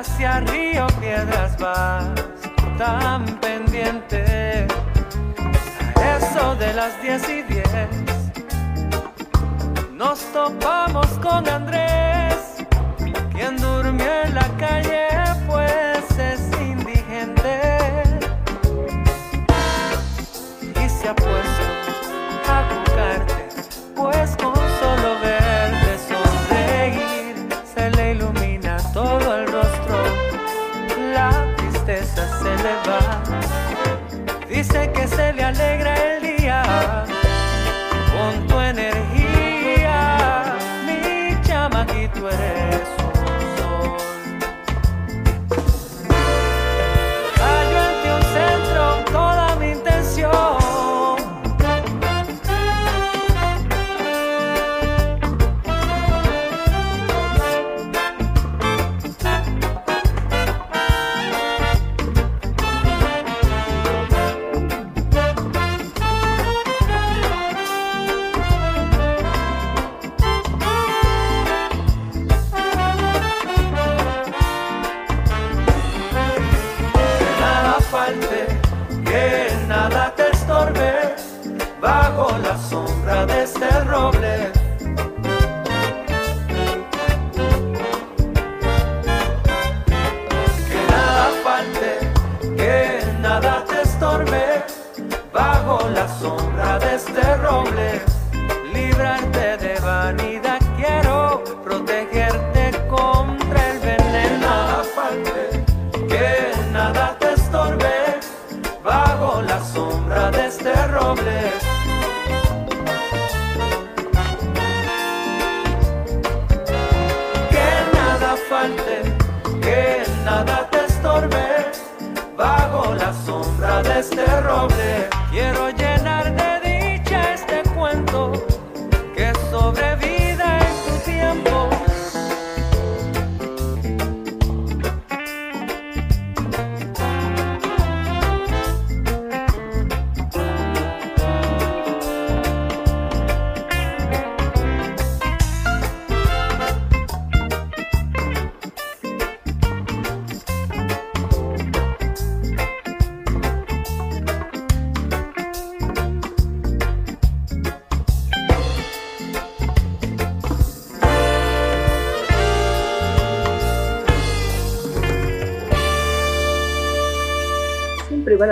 [0.00, 2.06] Hacia Río Piedras vas
[2.78, 4.66] tan pendiente.
[6.16, 7.90] Eso de las diez y diez.
[9.92, 12.64] Nos topamos con Andrés
[13.34, 15.08] quien durmió en la calle
[15.46, 15.89] pues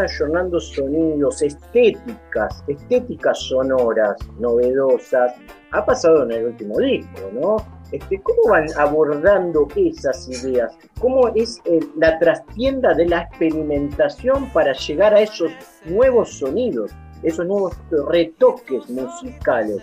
[0.09, 5.35] ayornando sonidos, estéticas, estéticas sonoras, novedosas.
[5.73, 7.57] Ha pasado en el último disco, ¿no?
[7.93, 10.77] Este, ¿Cómo van abordando esas ideas?
[11.01, 15.51] ¿Cómo es eh, la trastienda de la experimentación para llegar a esos
[15.87, 16.93] nuevos sonidos,
[17.23, 19.79] esos nuevos retoques musicales?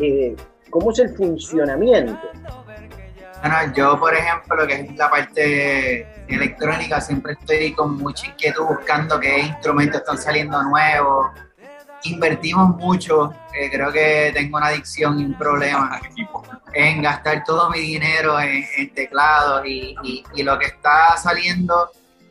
[0.00, 0.36] Eh,
[0.70, 2.27] ¿Cómo es el funcionamiento?
[3.40, 8.64] Bueno, yo, por ejemplo, lo que es la parte electrónica, siempre estoy con mucha inquietud
[8.64, 11.28] buscando qué instrumentos están saliendo nuevos.
[12.04, 16.00] Invertimos mucho, eh, creo que tengo una adicción y un problema
[16.74, 21.90] en gastar todo mi dinero en, en teclados y, y- y lo que está saliendo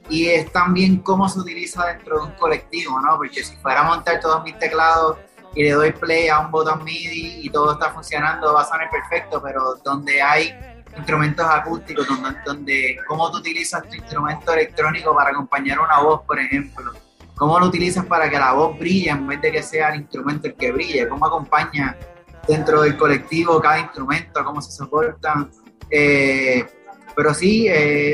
[0.10, 3.18] y es también cómo se utiliza dentro de un colectivo, ¿no?
[3.18, 5.18] Porque si fuera a montar todos mis teclados
[5.54, 8.90] y le doy play a un botón MIDI y todo está funcionando, va a sonar
[8.90, 10.58] perfecto, pero donde hay
[10.98, 16.40] instrumentos acústicos, donde, donde cómo tú utilizas tu instrumento electrónico para acompañar una voz, por
[16.40, 16.94] ejemplo,
[17.36, 20.48] cómo lo utilizas para que la voz brille en vez de que sea el instrumento
[20.48, 21.96] el que brille, cómo acompaña
[22.48, 25.52] dentro del colectivo cada instrumento, cómo se soportan.
[25.90, 26.66] Eh,
[27.16, 28.14] pero sí, eh,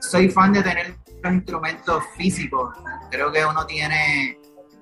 [0.00, 2.76] soy fan de tener los instrumentos físicos.
[3.10, 4.38] Creo que uno tiene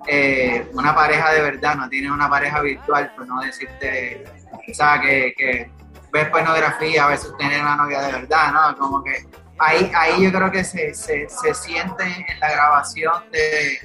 [0.06, 5.00] eh, una pareja de verdad, no tiene una pareja virtual, pues no decirte, o sea,
[5.00, 5.70] que, que
[6.16, 8.76] ves pornografía, veces tener una novia de verdad, ¿no?
[8.76, 9.26] Como que
[9.58, 13.78] ahí, ahí yo creo que se, se, se siente en la grabación de,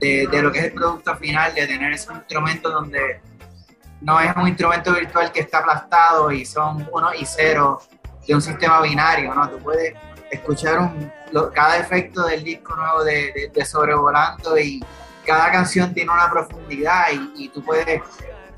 [0.00, 3.20] de, de lo que es el producto final, de tener ese instrumento donde
[4.00, 7.80] no es un instrumento virtual que está aplastado y son uno y cero
[8.26, 9.48] de un sistema binario, ¿no?
[9.48, 9.94] Tú puedes
[10.30, 14.84] escuchar un, lo- cada efecto del disco nuevo de, de, de Sobrevolando y
[15.26, 18.00] cada canción tiene una profundidad y, y tú puedes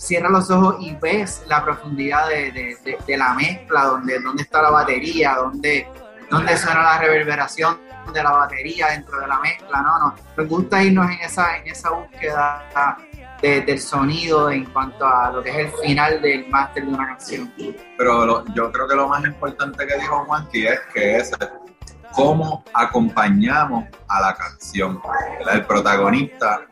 [0.00, 4.42] cierras los ojos y ves la profundidad de, de- de- de la mezcla, donde, donde
[4.42, 5.86] está la batería, donde,
[6.30, 7.78] donde suena la reverberación
[8.14, 9.98] de la batería dentro de la mezcla, ¿no?
[9.98, 12.96] no Nos gusta irnos en esa, en esa búsqueda
[13.42, 17.06] de- del sonido en cuanto a lo que es el final del máster de una
[17.06, 17.52] canción.
[17.98, 21.30] Pero lo- yo creo que lo más importante que dijo Juanqui es que es
[22.12, 25.00] cómo acompañamos a la canción.
[25.38, 25.54] ¿verdad?
[25.56, 26.62] El protagonista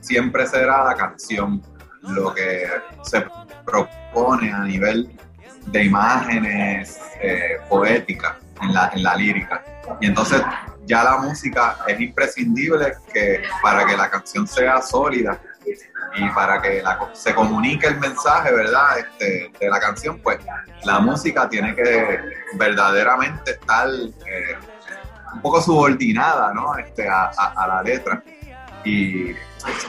[0.00, 1.62] siempre será la canción,
[2.02, 2.66] lo que
[3.02, 3.24] se
[3.64, 5.10] propone a nivel
[5.66, 9.62] de imágenes eh, poéticas en la, en la lírica.
[10.00, 10.42] Y entonces
[10.86, 15.40] ya la música es imprescindible que para que la canción sea sólida
[16.16, 18.98] y para que la se comunique el mensaje, ¿verdad?
[18.98, 20.38] Este, de la canción, pues
[20.84, 22.18] la música tiene que
[22.54, 24.58] verdaderamente estar eh,
[25.32, 26.76] un poco subordinada, ¿no?
[26.76, 28.22] Este, a la letra.
[28.84, 29.30] Y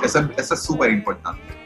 [0.03, 1.60] eso, eso es súper importante.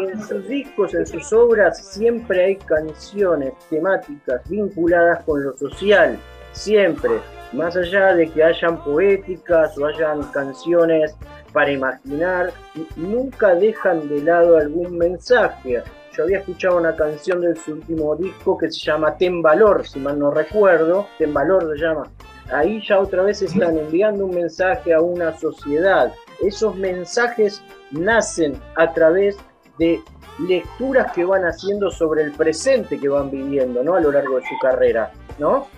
[0.00, 6.16] En sus discos, en sus obras, siempre hay canciones temáticas vinculadas con lo social,
[6.52, 7.10] siempre,
[7.52, 11.16] más allá de que hayan poéticas o hayan canciones
[11.52, 12.52] para imaginar,
[12.96, 15.82] nunca dejan de lado algún mensaje.
[16.16, 19.98] Yo había escuchado una canción de su último disco que se llama Ten Valor, si
[19.98, 22.04] mal no recuerdo, Ten Valor se llama.
[22.52, 26.12] Ahí ya otra vez están enviando un mensaje a una sociedad.
[26.40, 29.36] Esos mensajes nacen a través
[29.78, 30.02] de
[30.38, 33.94] lecturas que van haciendo sobre el presente que van viviendo, ¿no?
[33.94, 35.68] A lo largo de su carrera, ¿no?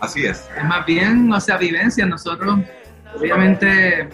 [0.00, 0.48] Así es.
[0.56, 2.04] Es más bien, o sea, vivencia.
[2.04, 2.58] Nosotros,
[3.16, 4.08] obviamente,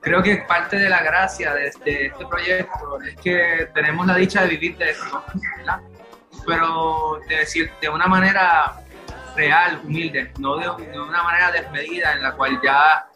[0.00, 4.42] creo que parte de la gracia de este, este proyecto es que tenemos la dicha
[4.42, 5.22] de vivir de esto,
[5.58, 5.80] ¿verdad?
[6.46, 8.76] Pero de decir, de una manera
[9.34, 13.08] real, humilde, no de, de una manera desmedida en la cual ya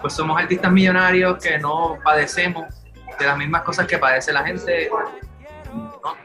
[0.00, 2.77] pues somos artistas millonarios que no padecemos
[3.18, 6.16] de las mismas cosas que padece la gente, ¿no?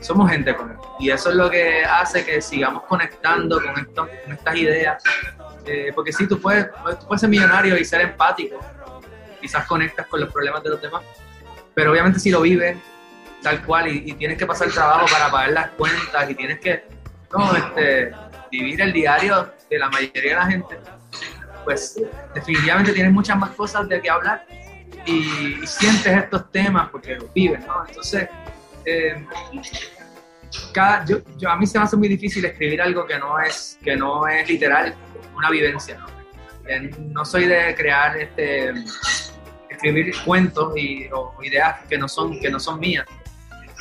[0.00, 0.76] Somos gente común.
[0.98, 5.02] Y eso es lo que hace que sigamos conectando con, esto- con estas ideas.
[5.64, 6.66] Eh, porque sí, tú puedes,
[6.98, 8.58] tú puedes ser millonario y ser empático.
[9.40, 11.02] Quizás conectas con los problemas de los demás.
[11.74, 12.76] Pero obviamente si lo vives
[13.42, 16.84] tal cual y, y tienes que pasar trabajo para pagar las cuentas y tienes que
[17.32, 18.12] no, este,
[18.50, 20.78] vivir el diario de la mayoría de la gente,
[21.64, 22.00] pues
[22.34, 24.44] definitivamente tienes muchas más cosas de qué hablar
[25.06, 27.84] y, y sientes estos temas porque los vives, ¿no?
[27.86, 28.28] Entonces,
[28.84, 29.24] eh,
[30.72, 33.78] cada, yo, yo- a mí se me hace muy difícil escribir algo que no es,
[33.82, 34.94] que no es literal,
[35.36, 36.06] una vivencia, ¿no?
[36.68, 38.72] Eh, no soy de crear, este,
[39.68, 43.06] escribir cuentos y, o ideas que no son, que no son mías.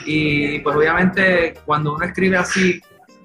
[0.05, 2.81] Y pues obviamente cuando uno escribe así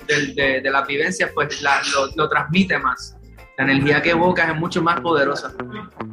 [0.07, 3.16] de, de, de las vivencias, pues la- lo, lo transmite más.
[3.59, 5.53] La energía que evocas es mucho más poderosa.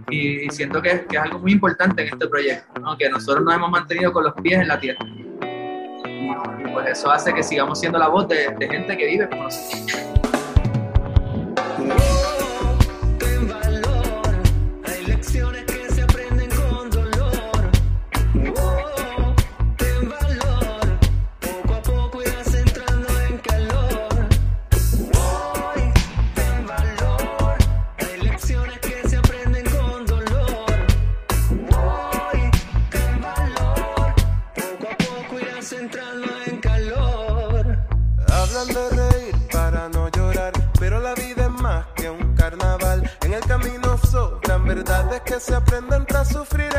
[0.09, 2.97] Y, siento que, es- algo muy importante en este proyecto, ¿no?
[2.97, 5.05] que nosotros nos hemos mantenido con los pies en la tierra.
[6.05, 9.43] Y pues eso hace que sigamos siendo la voz de, de gente que vive como
[9.43, 9.99] nosotros.
[28.45, 30.73] Que se aprenden con dolor.
[31.71, 32.51] Hoy,
[32.89, 34.13] ten valor,
[34.53, 37.77] poco a poco irás entrando en calor.
[38.27, 43.09] Hablan de reír para no llorar, pero la vida es más que un carnaval.
[43.21, 46.72] En el camino sobran verdades que se aprenden tras sufrir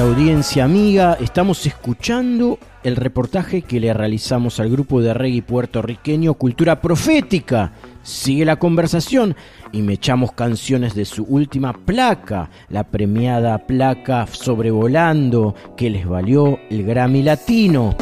[0.00, 6.80] audiencia amiga, estamos escuchando el reportaje que le realizamos al grupo de reggae puertorriqueño Cultura
[6.80, 7.72] Profética.
[8.02, 9.36] Sigue la conversación
[9.72, 16.58] y me echamos canciones de su última placa, la premiada placa Sobrevolando, que les valió
[16.70, 17.96] el Grammy Latino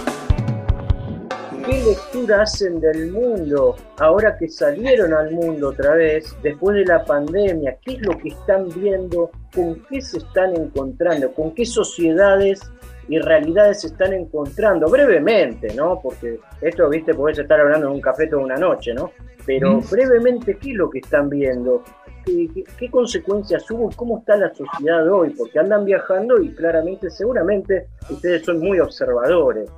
[2.27, 7.77] hacen del mundo ahora que salieron al mundo otra vez, después de la pandemia?
[7.83, 9.31] ¿Qué es lo que están viendo?
[9.55, 11.33] ¿Con qué se están encontrando?
[11.33, 12.61] ¿Con qué sociedades
[13.09, 14.89] y realidades se están encontrando?
[14.89, 16.01] Brevemente, ¿no?
[16.03, 19.11] Porque esto, viste, podés estar hablando en un café toda una noche, ¿no?
[19.47, 21.83] Pero brevemente, ¿qué es lo que están viendo?
[22.27, 22.49] ¿Qué,
[22.79, 23.91] qué consecuencias hubo?
[23.97, 25.31] ¿Cómo está la sociedad hoy?
[25.31, 29.71] Porque andan viajando y claramente, seguramente, ustedes son muy observadores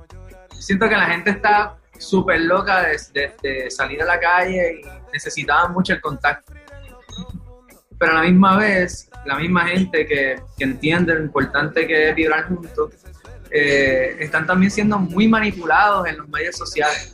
[0.61, 5.93] siento que la gente está súper loca de, salir a la calle y necesitaban mucho
[5.93, 6.53] el contacto.
[7.97, 12.47] Pero a la misma vez, la misma gente que, entiende lo importante que es vibrar
[12.47, 12.93] juntos,
[13.51, 17.13] eh, están también siendo muy manipulados en los medios sociales.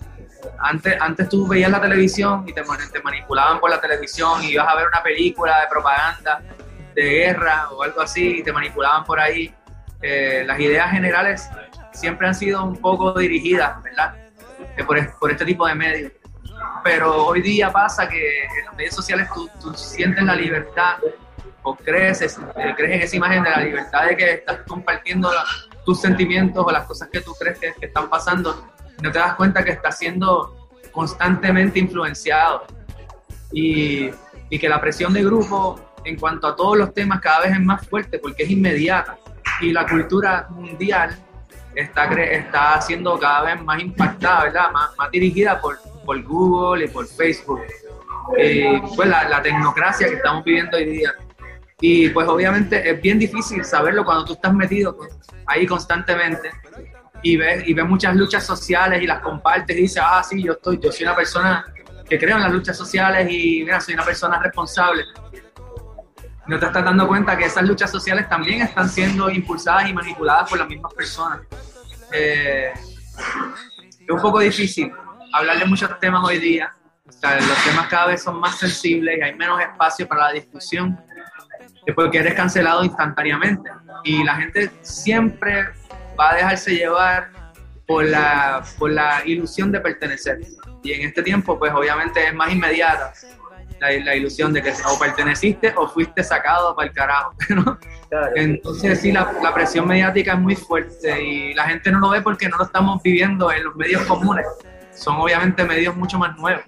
[0.59, 2.63] Antes, antes tú veías la televisión y te,
[3.03, 6.41] manipulaban por la televisión y ibas a ver una película de propaganda
[6.95, 9.53] de guerra o algo así y te manipulaban por ahí.
[10.01, 11.49] Eh, las ideas generales
[11.91, 14.26] siempre han sido un poco dirigidas, ¿verdad?
[14.77, 16.11] Eh, por, por este tipo de medios.
[16.83, 20.95] Pero hoy día pasa que en los medios sociales tú, tú sientes la libertad
[21.63, 25.43] o crees, eh, crees en esa imagen de la libertad de que estás compartiendo la-
[25.85, 28.67] tus sentimientos o las cosas que tú crees que, que están pasando.
[29.01, 32.65] No te das cuenta que estás siendo constantemente influenciado
[33.51, 34.09] y,
[34.49, 37.59] y que la presión de grupo en cuanto a todos los temas cada vez es
[37.61, 39.17] más fuerte porque es inmediata
[39.61, 41.17] y la cultura mundial
[41.81, 44.71] está, está siendo cada vez más impactada, ¿verdad?
[44.71, 47.61] Más, más dirigida por, por Google y por Facebook.
[48.37, 51.13] Y pues la, la tecnocracia que estamos viviendo hoy día.
[51.79, 54.97] Y pues obviamente es bien difícil saberlo cuando tú estás metido
[55.45, 56.51] ahí constantemente
[57.21, 60.53] y ves, y ves muchas luchas sociales y las compartes y dices, ah, sí, yo
[60.53, 61.65] estoy, yo soy una persona
[62.07, 65.03] que creo en las luchas sociales y mira, soy una persona responsable.
[66.47, 70.49] No te estás dando cuenta que esas luchas sociales también están siendo impulsadas y manipuladas
[70.49, 71.41] por las mismas personas.
[72.11, 74.91] Eh, es un poco difícil
[75.33, 76.73] hablar de muchos temas hoy día.
[77.07, 80.31] O sea, los temas cada vez son más sensibles y hay menos espacio para la
[80.33, 80.99] discusión
[81.95, 83.69] porque eres cancelado instantáneamente.
[84.03, 85.69] Y la gente siempre
[86.19, 87.29] va a dejarse llevar
[87.85, 90.39] por la, por la ilusión de pertenecer.
[90.83, 93.13] Y en este tiempo, pues obviamente es más inmediata
[93.79, 97.33] la, la ilusión de que o perteneciste o fuiste sacado para el carajo.
[97.49, 97.77] ¿no?
[98.35, 102.21] Entonces sí, la, la presión mediática es muy fuerte y la gente no lo ve
[102.21, 104.45] porque no lo estamos viviendo en los medios comunes.
[104.93, 106.63] Son obviamente medios mucho más nuevos.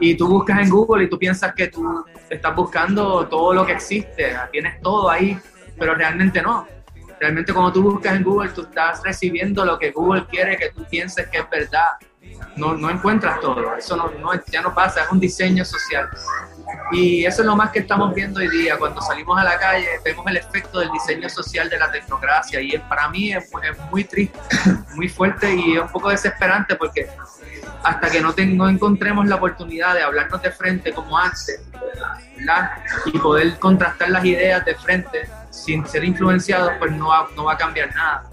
[0.00, 3.72] Y tú buscas en Google y tú piensas que tú estás buscando todo lo que
[3.72, 5.38] existe, tienes todo ahí,
[5.78, 6.66] pero realmente no.
[7.20, 10.84] Realmente cuando tú buscas en Google, tú estás recibiendo lo que Google quiere que tú
[10.88, 11.88] pienses que es verdad.
[12.56, 16.08] No, no encuentras todo, eso no, ya no pasa, es un diseño social.
[16.92, 18.76] Y eso es lo más que estamos viendo hoy día.
[18.78, 22.60] Cuando salimos a la calle, vemos el efecto del diseño social de la tecnocracia.
[22.60, 23.48] Y es- para mí es,
[23.90, 24.38] muy triste,
[24.94, 27.08] muy fuerte y un poco desesperante porque
[27.82, 31.62] hasta que no, ten- no encontremos la oportunidad de hablarnos de frente como antes,
[32.36, 32.70] ¿verdad?
[33.06, 37.54] Y poder contrastar las ideas de frente sin ser influenciados, pues no va, no va
[37.54, 38.24] a cambiar nada.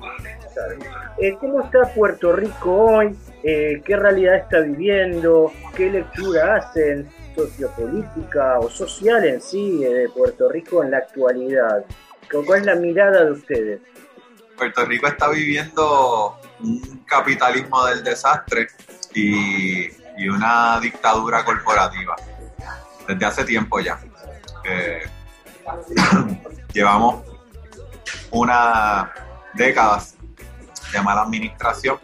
[1.20, 3.16] Eh, ¿Cómo está Puerto Rico hoy?
[3.48, 5.54] Eh, ¿Qué realidad está viviendo?
[5.76, 11.86] ¿Qué lectura hacen sociopolítica o social en sí eh, de Puerto Rico en la actualidad?
[12.44, 13.82] ¿Cuál es la mirada de ustedes?
[14.58, 18.68] Puerto Rico está viviendo un capitalismo del desastre
[19.14, 19.92] y,
[20.28, 22.16] una dictadura corporativa
[23.08, 24.00] desde hace tiempo ya.
[24.64, 25.04] Eh,
[26.74, 27.24] llevamos
[28.32, 29.14] una
[29.54, 30.16] décadas
[30.92, 32.00] de mala administración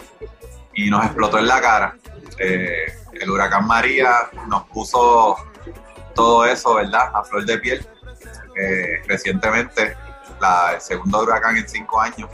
[0.85, 1.95] y nos explotó en la cara.
[2.37, 4.13] Eh, el huracán María
[4.47, 5.35] nos puso
[6.15, 7.87] todo eso, ¿verdad?, a flor de piel.
[8.59, 9.95] Eh, recientemente,
[10.39, 12.29] la, el segundo huracán en cinco años,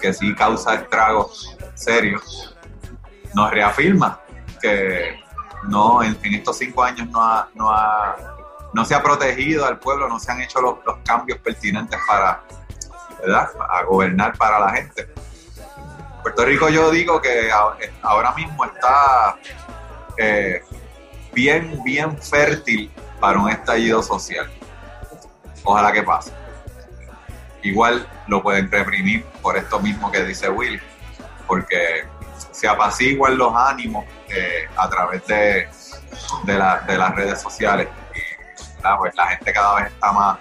[0.00, 2.56] que sí causa estragos serios,
[3.34, 4.20] nos reafirma
[4.60, 5.20] que
[5.64, 8.16] no en, estos cinco años no, ha- no, ha-
[8.74, 12.42] no se ha protegido al pueblo, no se han hecho los, los cambios pertinentes para,
[13.20, 13.48] ¿verdad?
[13.70, 15.08] a gobernar para la gente.
[16.22, 17.50] Puerto Rico yo digo que
[18.02, 19.36] ahora mismo está
[20.16, 20.62] eh,
[21.32, 24.48] bien, bien fértil para un estallido social.
[25.64, 26.32] Ojalá que pase.
[27.62, 30.80] Igual lo pueden reprimir por esto mismo que dice Will,
[31.46, 32.04] porque
[32.50, 35.68] se apaciguan los ánimos eh, a través de,
[36.44, 36.52] de,
[36.86, 37.88] de las redes sociales.
[38.14, 38.42] Y,
[38.98, 40.38] pues la gente cada vez está más,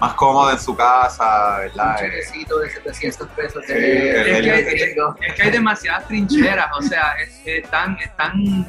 [0.00, 1.96] más cómoda en su casa, ¿verdad?
[2.04, 4.96] Eh, chequecito de 700 pesos Sí, de, Es que, es-
[5.28, 8.66] es que hay demasiadas trincheras, o sea, es- están, están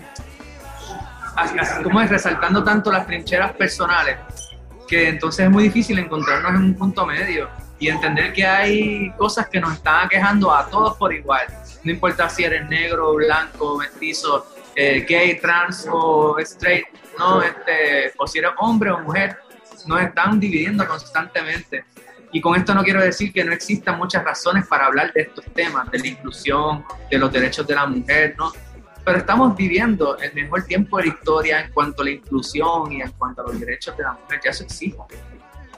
[1.84, 4.18] como es resaltando tanto las trincheras personales
[4.88, 9.48] que entonces es muy difícil encontrarnos en un punto medio y entender que hay cosas
[9.50, 11.46] que nos están aquejando a todos por igual.
[11.84, 16.86] No importa si eres negro, blanco, mestizo, eh, gay, trans o straight,
[17.20, 19.38] no, este, o si eres hombre o mujer,
[19.88, 21.86] nos están dividiendo constantemente.
[22.32, 25.46] Y con esto no quiero decir que no existan muchas razones para hablar de estos
[25.54, 28.52] temas, de la inclusión, de los derechos de la mujer, ¿no?
[29.06, 33.02] Pero estamos viviendo el mejor tiempo de la historia en cuanto a la inclusión y
[33.02, 34.98] en cuanto a los derechos de la mujer, ya eso existe.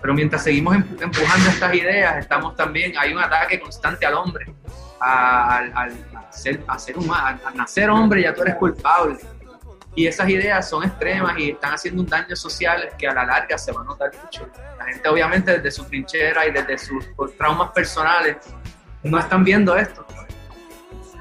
[0.02, 4.52] Pero mientras seguimos em- empujando estas ideas, estamos también, hay un ataque constante al hombre,
[5.00, 5.94] al,
[6.32, 9.18] ser, a ser humano, al nacer hombre ya tú eres culpable.
[10.00, 13.58] Y esas ideas son extremas y están haciendo un daño social que a la larga
[13.58, 14.48] se va a notar mucho.
[14.78, 17.06] La gente obviamente desde su trinchera y desde sus
[17.38, 18.38] traumas personales
[19.04, 20.06] no están viendo esto.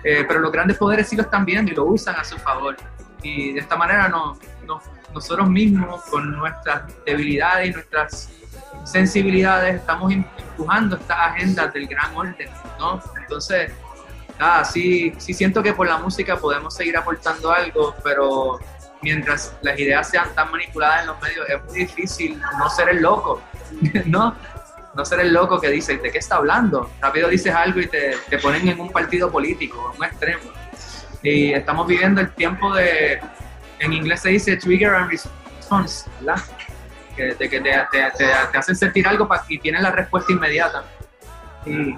[0.05, 2.77] Eh, pero los grandes poderes sí lo están viendo y lo usan a su favor.
[3.21, 4.81] Y de esta manera no, no-
[5.13, 8.31] nosotros mismos, con nuestras debilidades y nuestras
[8.85, 12.49] sensibilidades, estamos em- empujando estas agendas del gran orden,
[12.79, 13.01] ¿no?
[13.21, 13.73] Entonces,
[14.39, 18.59] nada, sí, sí siento que por la música podemos seguir aportando algo, pero
[19.03, 23.03] mientras las ideas sean tan manipuladas en los medios, es muy difícil no ser el
[23.03, 23.41] loco,
[24.07, 24.35] ¿no?
[24.95, 26.91] No ser el loco que dice, ¿de qué está hablando?
[27.01, 30.43] Rápido dices algo y te, te ponen en un partido político, en un extremo.
[31.23, 33.21] Y estamos viviendo el tiempo de,
[33.79, 36.43] en inglés se dice trigger and response, ¿verdad?
[37.15, 40.85] Que, de que te, te- te- hacen sentir algo y tienes la respuesta inmediata.
[41.67, 41.97] Y,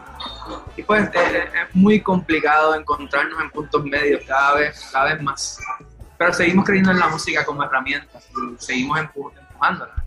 [0.76, 5.58] y pues eh, es muy complicado encontrarnos en puntos medios cada vez, cada vez más.
[6.18, 8.18] Pero seguimos creyendo en la música como herramienta
[8.58, 9.99] seguimos empu- empujándola.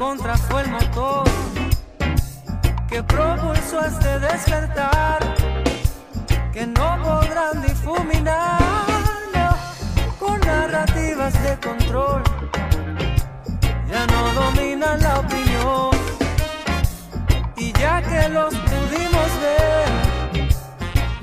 [0.00, 1.24] Contra fue el motor
[2.88, 5.18] que propulsó este despertar
[6.54, 8.58] que no podrán difuminar
[9.34, 9.50] no,
[10.18, 12.22] con narrativas de control.
[13.90, 15.90] Ya no dominan la opinión
[17.58, 19.88] y ya que los pudimos ver,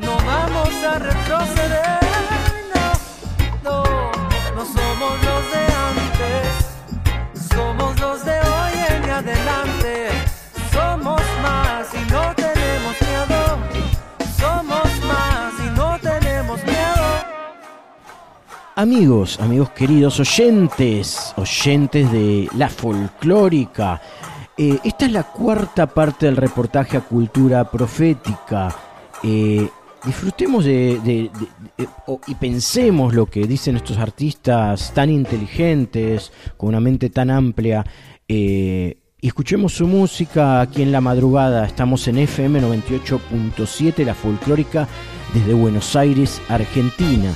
[0.01, 1.99] no vamos a retroceder.
[3.63, 3.83] No,
[4.55, 6.66] no somos los de antes,
[7.57, 10.09] somos los de hoy en adelante.
[10.71, 13.57] Somos más y no tenemos miedo.
[14.37, 17.05] Somos más y no tenemos miedo.
[18.75, 23.99] Amigos, amigos queridos, oyentes, oyentes de la folclórica.
[24.55, 28.69] Eh, esta es la cuarta parte del reportaje a Cultura Profética.
[29.23, 29.67] Eh,
[30.07, 31.29] disfrutemos de,
[32.27, 37.85] y pensemos lo que dicen estos artistas tan inteligentes, con una mente tan amplia.
[38.27, 41.65] eh, y escuchemos su música aquí en la madrugada.
[41.65, 44.87] Estamos en FM 98.7, la folclórica,
[45.33, 47.33] desde Buenos Aires, Argentina.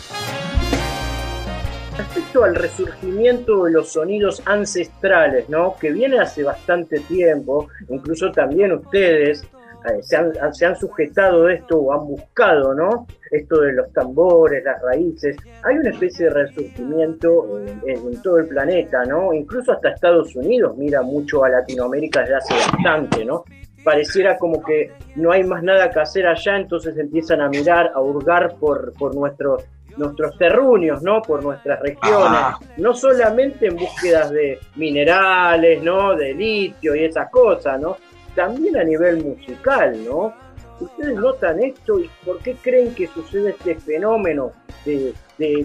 [1.98, 5.76] Respecto al resurgimiento de los sonidos ancestrales, ¿no?
[5.82, 9.44] Que viene hace bastante tiempo, incluso también ustedes
[9.90, 13.08] eh, se, han, se han sujetado de esto o han buscado, ¿no?
[13.32, 15.38] Esto de los tambores, las raíces.
[15.64, 19.34] Hay una especie de resurgimiento en, en todo el planeta, ¿no?
[19.34, 23.44] Incluso hasta Estados Unidos mira mucho a Latinoamérica desde hace bastante, ¿no?
[23.84, 28.02] Pareciera como que no hay más nada que hacer allá, entonces empiezan a mirar, a
[28.02, 29.64] hurgar por, por nuestros
[29.98, 31.22] nuestros terruños, ¿no?
[31.22, 32.60] Por nuestras regiones, Ajá.
[32.78, 36.16] no solamente en búsquedas de minerales, ¿no?
[36.16, 37.98] De litio y esas cosas, ¿no?
[38.36, 40.34] También a nivel musical, ¿no?
[40.80, 44.52] ¿Ustedes notan esto y por qué creen que sucede este fenómeno
[44.86, 45.14] de,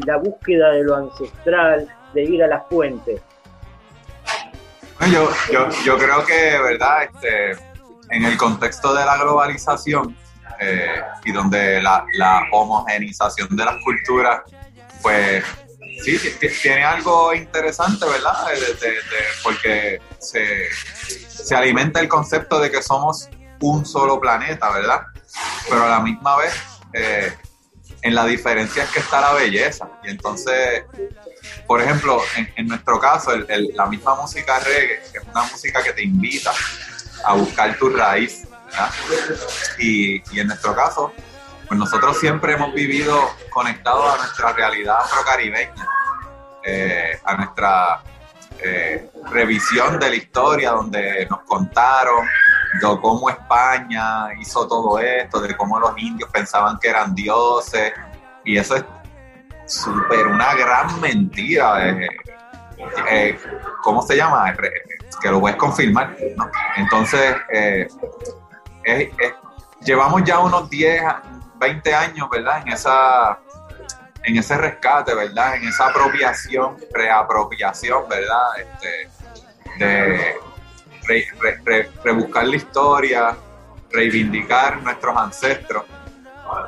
[0.05, 3.21] la búsqueda de lo ancestral, de ir a las fuentes?
[5.13, 7.05] Yo, yo, yo creo que, ¿verdad?
[7.05, 7.53] Este,
[8.11, 10.17] en el contexto de la globalización
[10.61, 14.41] eh, y donde la, la homogenización de las culturas,
[15.03, 15.45] pues
[16.03, 18.35] sí, ti- ti- tiene algo interesante, ¿verdad?
[19.43, 20.65] Porque se,
[21.47, 23.29] se alimenta el concepto de que somos
[23.61, 25.03] un solo planeta, ¿verdad?
[25.69, 26.53] Pero a la misma vez,
[26.93, 27.33] eh,
[28.03, 29.89] en la diferencia es que está la belleza.
[30.03, 30.83] Y entonces,
[31.69, 32.21] por ejemplo,
[32.57, 36.51] en, nuestro caso, la misma música reggae, es una música que te invita
[37.25, 38.91] a buscar tu raíz, ¿verdad?
[39.79, 41.13] Y, y en nuestro caso,
[41.69, 45.87] pues nosotros siempre hemos vivido conectados a nuestra realidad afrocaribeña,
[46.65, 48.03] eh, a nuestra
[48.63, 52.27] eh, revisión de la historia, donde nos contaron
[52.81, 57.93] de cómo España hizo todo esto, de cómo los indios pensaban que eran dioses,
[58.45, 58.85] y eso es
[59.67, 61.89] súper una gran mentira.
[61.91, 62.09] eh,
[63.11, 63.39] eh,
[63.83, 64.55] ¿Cómo se llama?
[65.23, 66.17] Que lo puedes confirmar.
[66.77, 67.97] Entonces, es-
[68.85, 69.35] es-
[69.81, 71.23] llevamos ya unos 10, a-
[71.59, 72.63] 20 años, ¿verdad?
[72.67, 73.39] En esa
[74.27, 75.55] en ese rescate, ¿verdad?
[75.57, 78.59] En esa apropiación, reapropiación, ¿verdad?
[78.59, 79.09] Este,
[79.79, 80.35] de
[81.07, 83.37] re- re- re- rebuscar la historia,
[83.91, 85.85] reivindicar nuestros ancestros.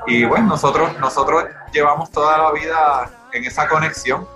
[0.06, 4.26] Y bueno, nosotros, nosotros llevamos toda la vida en esa conexión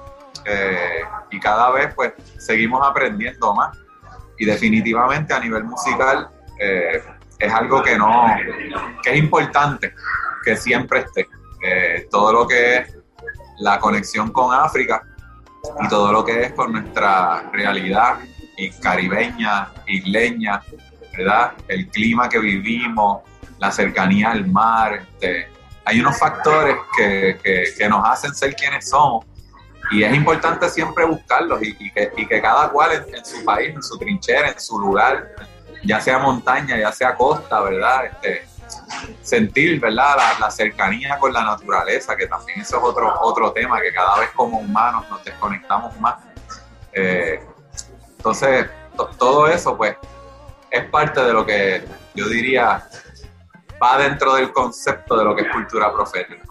[0.45, 3.79] eh, y cada vez pues seguimos aprendiendo más.
[4.37, 7.01] Y definitivamente a nivel musical eh,
[7.39, 8.35] es algo que no,
[9.01, 9.95] que es importante
[10.45, 11.29] que siempre esté.
[11.65, 12.97] Eh, todo lo que es
[13.59, 15.03] la conexión con África
[15.85, 18.19] y todo lo que es con nuestra realidad
[18.57, 20.61] y caribeña, isleña,
[21.17, 21.53] ¿verdad?
[21.69, 23.23] El clima que vivimos,
[23.59, 25.49] la cercanía al mar, este,
[25.85, 29.25] hay unos factores que, que- que nos hacen ser quienes somos
[29.91, 33.75] y es importante siempre buscarlos y, que, y que cada cual en, en su país,
[33.75, 35.29] en su trinchera, en su lugar,
[35.85, 38.07] ya sea montaña, ya sea costa, ¿verdad?
[38.07, 38.47] Este,
[39.23, 40.17] sentir, ¿verdad?
[40.17, 44.19] La, la cercanía con la naturaleza, que también eso es otro, otro tema, que cada
[44.19, 46.17] vez como humanos nos desconectamos más.
[46.93, 47.45] Eh,
[48.17, 49.97] entonces, to- todo eso, pues,
[50.71, 52.87] es parte de lo que yo diría
[53.83, 56.43] va dentro del concepto de lo que es cultura profética.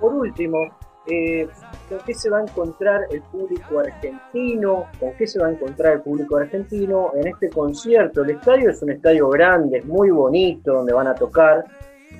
[0.00, 1.48] Por último, eh,
[1.88, 4.86] ¿con qué se va a encontrar el público argentino?
[4.98, 8.22] ¿Con qué se va a encontrar el público argentino en este concierto?
[8.22, 11.64] El estadio es un estadio grande, es muy bonito, donde van a tocar.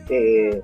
[0.08, 0.62] eh,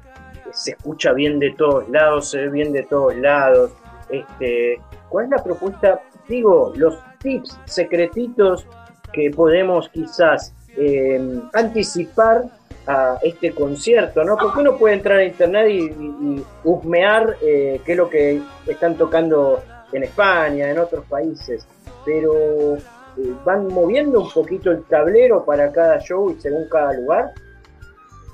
[0.53, 3.73] se escucha bien de todos lados, se ve bien de todos lados.
[4.11, 4.79] Este,
[5.09, 6.01] ¿Cuál es la propuesta?
[6.29, 8.67] Digo, los tips secretitos
[9.13, 12.45] que podemos quizás eh, anticipar
[12.87, 14.37] a este concierto, ¿no?
[14.37, 18.97] Porque uno puede entrar a internet y, y- husmear eh, qué es lo que están
[18.97, 19.63] tocando
[19.93, 21.67] en España, en otros países,
[22.05, 22.81] pero eh,
[23.45, 27.33] van moviendo un poquito el tablero para cada show y según cada lugar.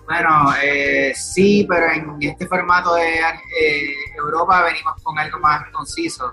[0.06, 6.32] Bueno, eh, sí, pero en este formato de eh, Europa venimos con algo más conciso.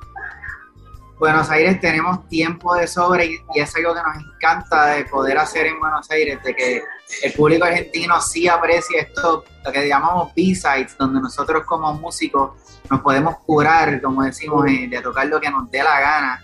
[1.19, 5.37] Buenos Aires tenemos tiempo de sobra y, y es algo que nos encanta de poder
[5.37, 6.83] hacer en Buenos Aires, de que
[7.21, 12.51] el público argentino sí aprecia esto, lo que llamamos B-sides, donde nosotros como músicos
[12.89, 16.43] nos podemos curar, como decimos, eh, de tocar lo que nos dé la gana.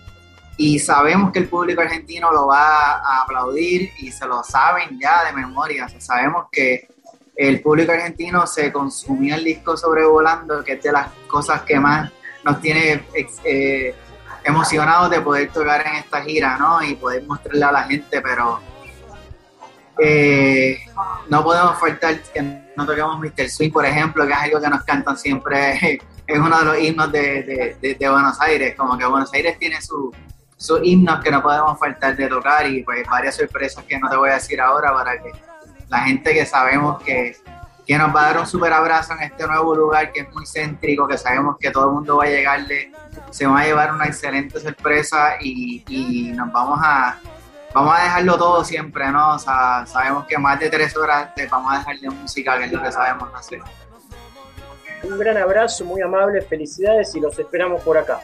[0.57, 5.25] Y sabemos que el público argentino lo va a aplaudir y se lo saben ya
[5.25, 5.85] de memoria.
[5.85, 6.87] O sea, sabemos que
[7.35, 12.11] el público argentino se consumió el disco sobrevolando, que es de las cosas que más
[12.43, 13.03] nos tiene
[13.43, 13.95] eh,
[14.43, 16.83] emocionados de poder tocar en esta gira, ¿no?
[16.83, 18.59] Y poder mostrarle a la gente, pero
[20.03, 20.79] eh,
[21.29, 22.41] no podemos faltar que
[22.75, 23.49] no toquemos Mr.
[23.49, 27.11] Swing, por ejemplo, que es algo que nos cantan siempre, es uno de los himnos
[27.11, 30.11] de, de- Buenos Aires, como que Buenos Aires tiene su-
[30.57, 34.15] sus himnos que no podemos faltar de tocar y pues varias sorpresas que no te
[34.15, 35.31] voy a decir ahora para que
[35.89, 37.35] la gente que sabemos que,
[37.85, 40.45] que nos va a dar un super abrazo en este nuevo lugar que es muy
[40.45, 42.91] céntrico, que sabemos que todo el mundo va a llegarle,
[43.31, 47.17] se va a llevar una excelente sorpresa y nos vamos a
[47.73, 49.35] vamos a dejarlo todo siempre, ¿no?
[49.35, 52.65] O sea, sabemos que más de tres horas te vamos a dejar de música, que
[52.65, 53.59] es lo que sabemos hacer.
[55.03, 58.19] Un gran abrazo, muy amable, felicidades y los esperamos por acá.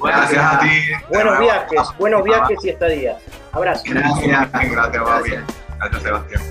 [0.00, 0.68] Gracias a ti.
[1.10, 3.16] Buenos viajes, buenos viajes y estadías.
[3.52, 3.84] Abrazo.
[3.86, 5.44] Gracias, gracias.
[5.78, 6.42] Gracias, Sebastián.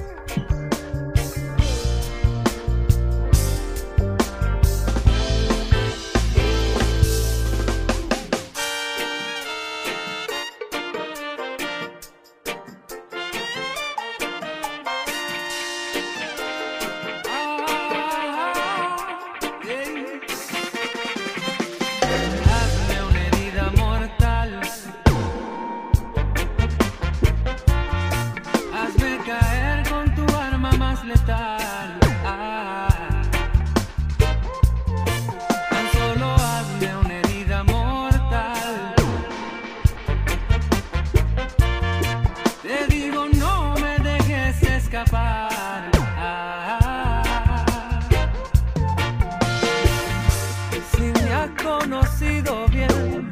[51.91, 53.29] Conocido bien,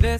[0.00, 0.18] de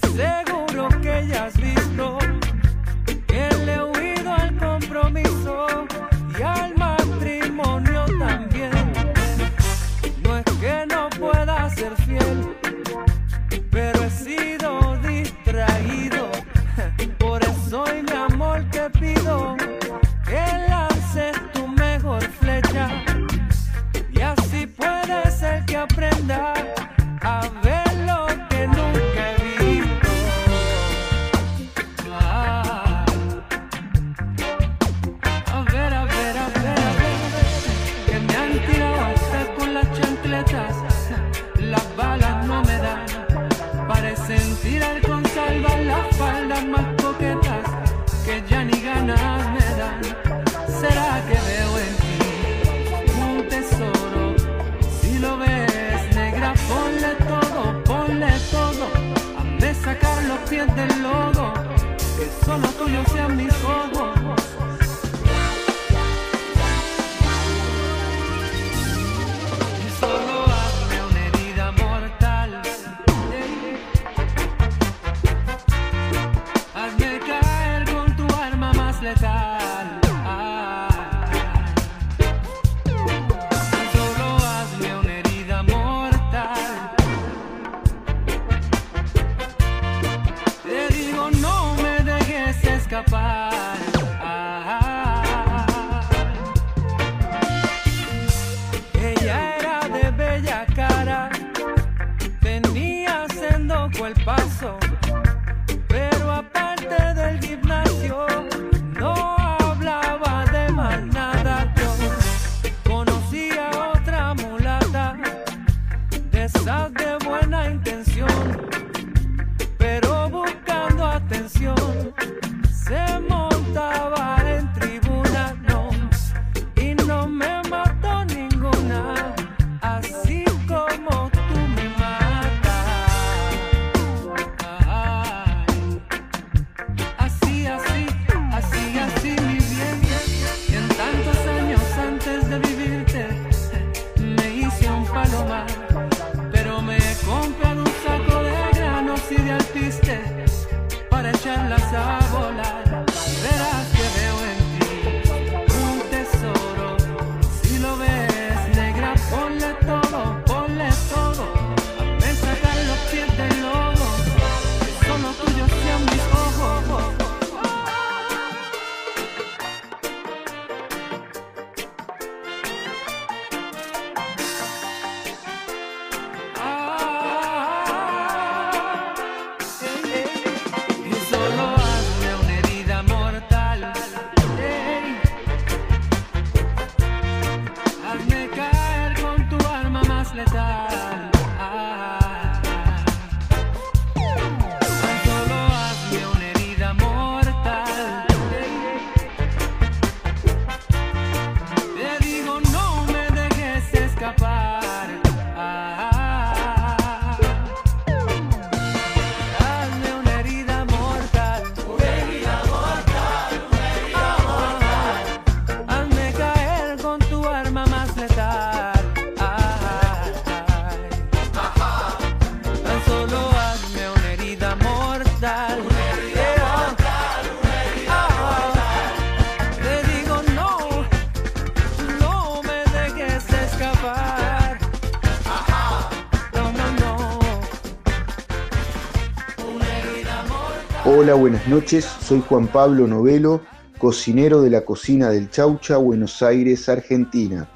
[241.31, 242.03] Hola, buenas noches.
[242.03, 243.61] Soy Juan Pablo Novelo,
[243.97, 247.69] cocinero de la cocina del Chaucha, Buenos Aires, Argentina.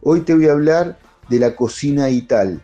[0.00, 0.96] Hoy te voy a hablar
[1.28, 2.62] de la cocina Ital.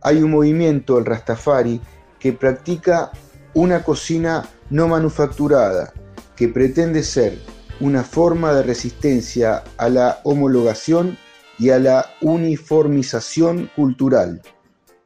[0.00, 1.80] Hay un movimiento, el Rastafari,
[2.18, 3.12] que practica
[3.54, 5.92] una cocina no manufacturada,
[6.34, 7.38] que pretende ser
[7.78, 11.16] una forma de resistencia a la homologación
[11.60, 14.42] y a la uniformización cultural.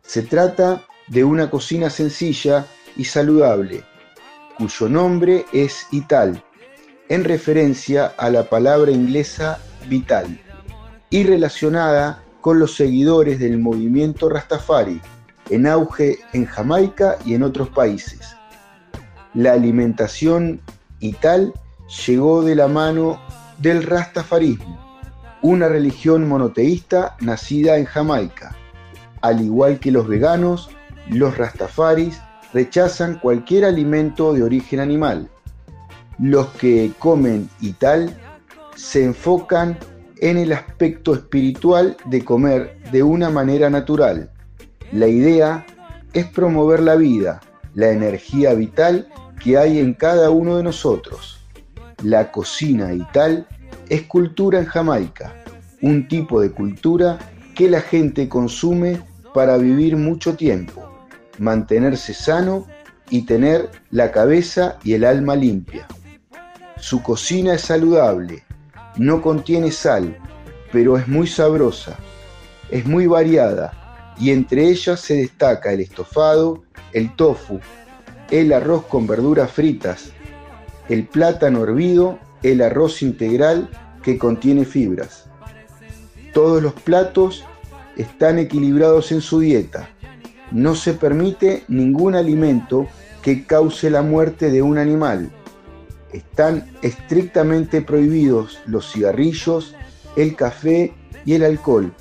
[0.00, 2.64] Se trata de una cocina sencilla
[2.96, 3.84] y saludable,
[4.62, 6.40] cuyo nombre es Ital,
[7.08, 9.58] en referencia a la palabra inglesa
[9.88, 10.38] vital,
[11.10, 15.00] y relacionada con los seguidores del movimiento Rastafari,
[15.50, 18.36] en auge en Jamaica y en otros países.
[19.34, 20.60] La alimentación
[21.00, 21.52] Ital
[22.06, 23.20] llegó de la mano
[23.58, 25.00] del Rastafarismo,
[25.42, 28.54] una religión monoteísta nacida en Jamaica.
[29.22, 30.70] Al igual que los veganos,
[31.08, 32.20] los Rastafaris
[32.52, 35.28] rechazan cualquier alimento de origen animal.
[36.18, 38.16] Los que comen y tal
[38.74, 39.78] se enfocan
[40.18, 44.30] en el aspecto espiritual de comer de una manera natural.
[44.92, 45.66] La idea
[46.12, 47.40] es promover la vida,
[47.74, 49.08] la energía vital
[49.42, 51.40] que hay en cada uno de nosotros.
[52.04, 53.46] La cocina y tal
[53.88, 55.34] es cultura en Jamaica,
[55.80, 57.18] un tipo de cultura
[57.54, 59.00] que la gente consume
[59.34, 60.91] para vivir mucho tiempo,
[61.42, 62.68] mantenerse sano
[63.10, 65.88] y tener la cabeza y el alma limpia.
[66.78, 68.44] Su cocina es saludable,
[68.96, 70.16] no contiene sal,
[70.70, 71.98] pero es muy sabrosa,
[72.70, 76.62] es muy variada y entre ellas se destaca el estofado,
[76.92, 77.58] el tofu,
[78.30, 80.12] el arroz con verduras fritas,
[80.88, 83.68] el plátano hervido, el arroz integral
[84.04, 85.26] que contiene fibras.
[86.32, 87.44] Todos los platos
[87.96, 89.88] están equilibrados en su dieta.
[90.52, 92.86] No se permite ningún alimento
[93.22, 95.30] que cause la muerte de un animal.
[96.12, 99.74] Están estrictamente prohibidos los cigarrillos,
[100.16, 100.92] el café
[101.24, 101.92] y el alcohol,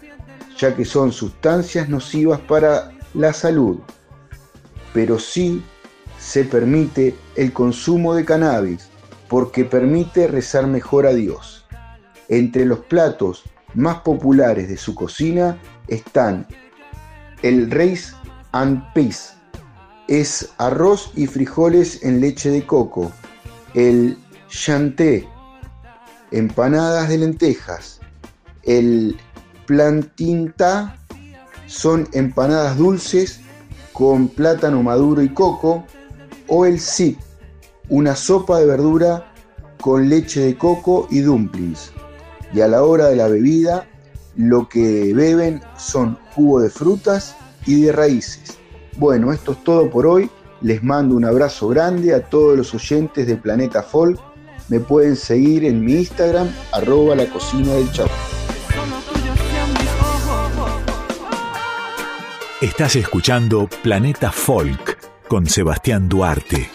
[0.57, 3.79] ya que son sustancias nocivas para la salud.
[4.93, 5.63] Pero sí
[6.19, 8.89] se permite el consumo de cannabis
[9.29, 11.65] porque permite rezar mejor a Dios.
[12.27, 15.57] Entre los platos más populares de su cocina
[15.87, 16.45] están
[17.41, 18.13] el rice
[18.53, 18.83] and
[20.07, 23.11] es arroz y frijoles en leche de coco,
[23.73, 24.17] el
[24.49, 25.27] chanté,
[26.31, 28.01] empanadas de lentejas,
[28.63, 29.17] el
[29.65, 30.97] plantinta
[31.67, 33.39] son empanadas dulces
[33.93, 35.85] con plátano maduro y coco,
[36.47, 37.17] o el sip,
[37.87, 39.31] una sopa de verdura
[39.79, 41.93] con leche de coco y dumplings.
[42.53, 43.87] Y a la hora de la bebida,
[44.35, 47.35] lo que beben son jugo de frutas
[47.65, 48.57] y de raíces.
[48.97, 50.29] Bueno, esto es todo por hoy.
[50.61, 54.19] Les mando un abrazo grande a todos los oyentes de Planeta Folk.
[54.69, 58.09] Me pueden seguir en mi Instagram, arroba la cocina del chavo.
[62.61, 66.69] Estás escuchando Planeta Folk con Sebastián Duarte.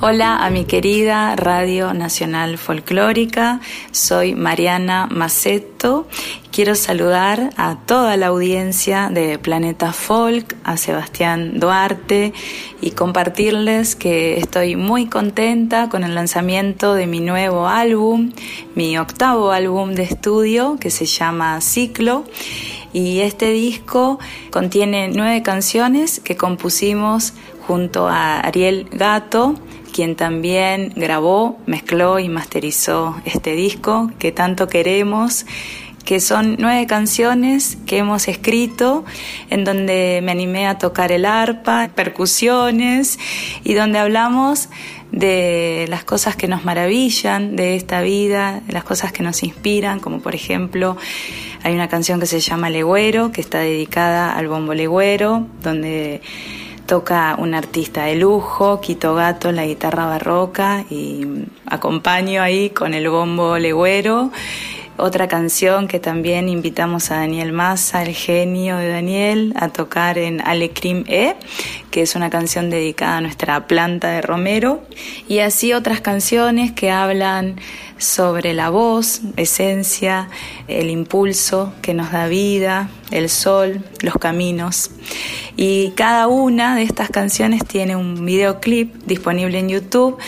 [0.00, 3.60] Hola a mi querida Radio Nacional Folclórica,
[3.90, 6.06] soy Mariana Maceto.
[6.54, 12.32] Quiero saludar a toda la audiencia de Planeta Folk, a Sebastián Duarte
[12.80, 18.30] y compartirles que estoy muy contenta con el lanzamiento de mi nuevo álbum,
[18.76, 22.22] mi octavo álbum de estudio que se llama Ciclo.
[22.92, 24.20] Y este disco
[24.52, 27.32] contiene nueve canciones que compusimos
[27.66, 29.56] junto a Ariel Gato,
[29.92, 35.46] quien también grabó, mezcló y masterizó este disco que tanto queremos
[36.04, 39.04] que son nueve canciones que hemos escrito,
[39.50, 43.18] en donde me animé a tocar el arpa, percusiones,
[43.64, 44.68] y donde hablamos
[45.12, 50.20] de las cosas que nos maravillan de esta vida, las cosas que nos inspiran, como
[50.20, 50.96] por ejemplo
[51.62, 56.20] hay una canción que se llama Legüero, que está dedicada al bombo legüero, donde
[56.84, 61.26] toca un artista de lujo, Quito Gato, la guitarra barroca y
[61.64, 64.30] acompaño ahí con el bombo legüero.
[64.96, 70.40] Otra canción que también invitamos a Daniel Massa, el genio de Daniel, a tocar en
[70.40, 71.34] Alecrim E,
[71.90, 74.82] que es una canción dedicada a nuestra planta de romero.
[75.26, 77.56] Y así otras canciones que hablan
[77.98, 80.28] sobre la voz, esencia,
[80.68, 84.90] el impulso que nos da vida, el sol, los caminos.
[85.56, 90.18] Y cada una de estas canciones tiene un videoclip disponible en YouTube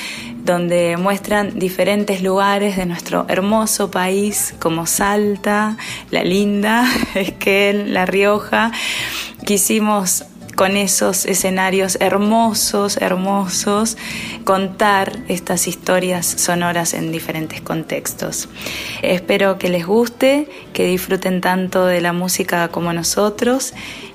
[0.44, 5.76] donde muestran diferentes lugares de nuestro hermoso país como Salta,
[6.10, 8.70] La Linda, Esquel, La Rioja.
[9.44, 10.24] Quisimos
[10.56, 13.96] con esos escenarios hermosos, hermosos,
[14.44, 18.48] contar estas historias sonoras en diferentes contextos.
[19.02, 23.74] Espero que les guste, que disfruten tanto de la música como nosotros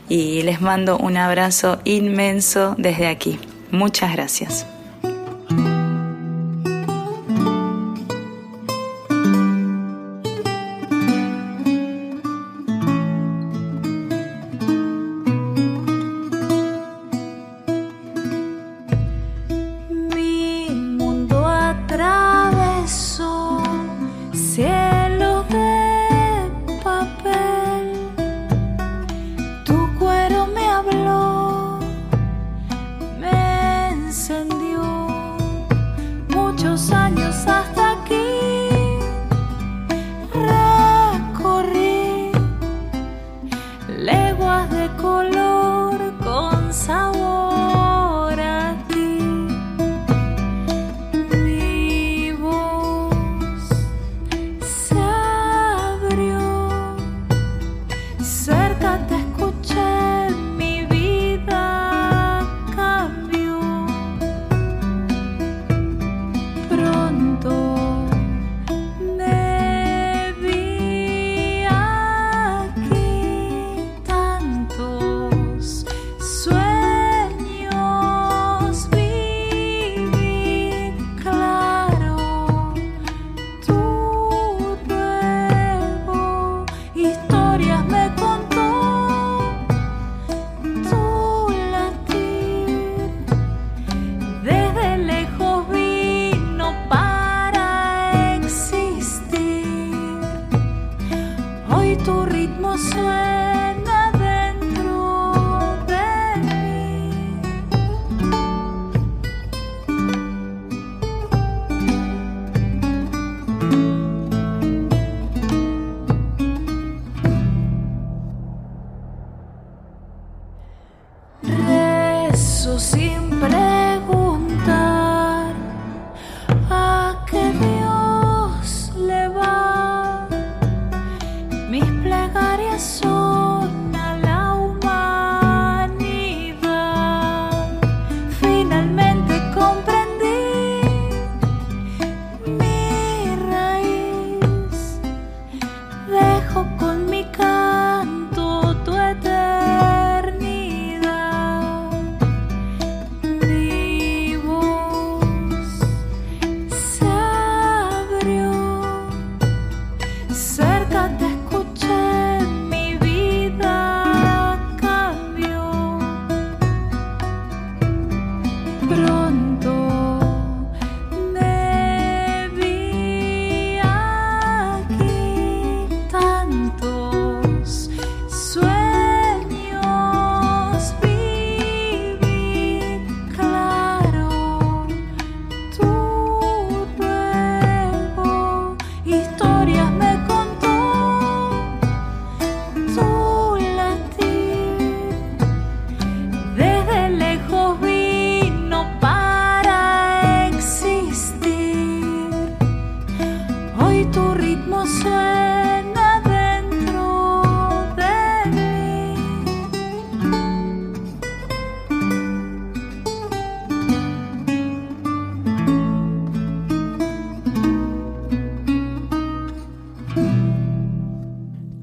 [0.09, 3.39] y les mando un abrazo inmenso desde aquí.
[3.71, 4.65] Muchas gracias.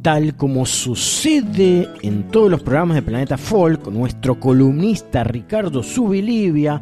[0.09, 6.80] Tal como sucede en todos los programas de Planeta Folk, nuestro columnista Ricardo Subilivia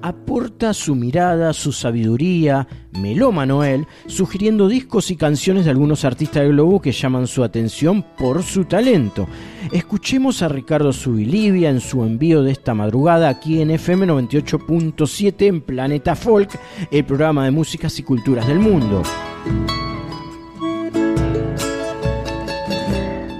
[0.00, 2.68] aporta su mirada, su sabiduría,
[3.02, 8.04] melómano él, sugiriendo discos y canciones de algunos artistas del globo que llaman su atención
[8.16, 9.26] por su talento.
[9.72, 15.62] Escuchemos a Ricardo Subilivia en su envío de esta madrugada aquí en FM 98.7 en
[15.62, 16.56] Planeta Folk,
[16.92, 19.02] el programa de músicas y culturas del mundo.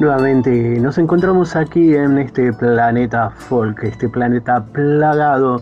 [0.00, 5.60] Nuevamente nos encontramos aquí en este planeta folk, este planeta plagado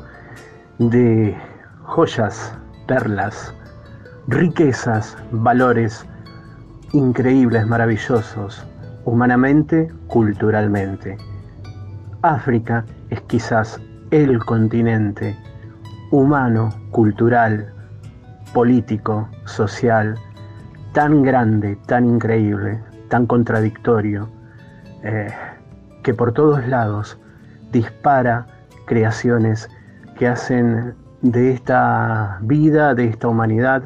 [0.79, 1.35] de
[1.85, 2.53] joyas,
[2.87, 3.55] perlas,
[4.29, 6.05] riquezas, valores
[6.93, 8.63] increíbles, maravillosos,
[9.07, 11.17] humanamente, culturalmente.
[12.21, 13.81] África es quizás
[14.11, 15.35] el continente
[16.11, 17.73] humano, cultural,
[18.53, 20.15] político, social,
[20.93, 24.29] tan grande, tan increíble, tan contradictorio,
[25.03, 25.33] eh,
[26.03, 27.19] que por todos lados
[27.73, 28.47] dispara
[28.87, 29.69] creaciones
[30.19, 33.85] que hacen de esta vida, de esta humanidad,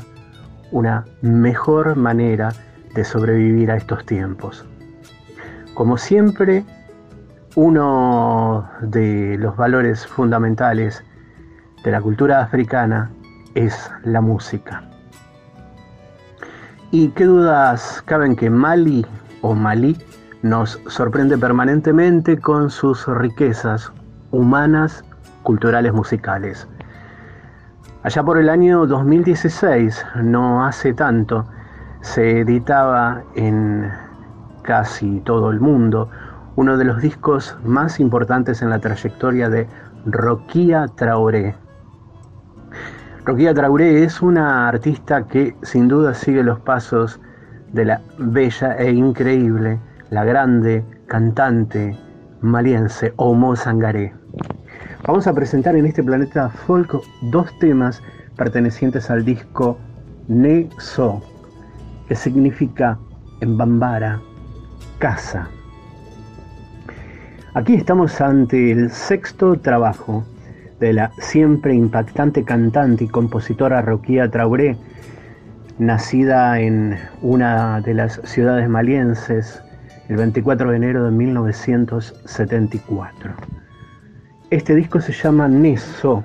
[0.73, 2.51] una mejor manera
[2.95, 4.65] de sobrevivir a estos tiempos.
[5.75, 6.65] Como siempre,
[7.55, 11.03] uno de los valores fundamentales
[11.83, 13.11] de la cultura africana
[13.55, 14.90] es la música.
[16.93, 19.07] Y qué dudas caben que Mali
[19.43, 19.97] o Malí
[20.43, 23.93] nos sorprende permanentemente con sus riquezas
[24.33, 25.05] humanas,
[25.45, 26.67] culturales, musicales.
[28.03, 31.47] Allá por el año 2016, no hace tanto,
[32.01, 33.89] se editaba en
[34.63, 36.11] casi todo el mundo
[36.57, 39.69] uno de los discos más importantes en la trayectoria de
[40.07, 41.55] Roquia Traoré.
[43.25, 47.21] Roquia Traoré es una artista que sin duda sigue los pasos
[47.73, 49.79] de la bella e increíble,
[50.09, 51.95] la grande cantante
[52.41, 54.15] maliense Omo Sangaré.
[55.07, 56.97] Vamos a presentar en este planeta folk
[57.31, 58.03] dos temas
[58.37, 59.77] pertenecientes al disco
[60.29, 61.21] Ne So,
[62.09, 62.99] que significa
[63.43, 64.19] en bambara
[64.99, 65.47] casa.
[67.53, 70.25] Aquí estamos ante el sexto trabajo
[70.81, 74.79] de la siempre impactante cantante y compositora Roquía Traoré,
[75.79, 79.63] nacida en una de las ciudades malienses
[80.09, 83.35] el 24 de enero de 1974.
[84.51, 86.25] Este disco se llama Neso,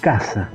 [0.00, 0.48] Casa.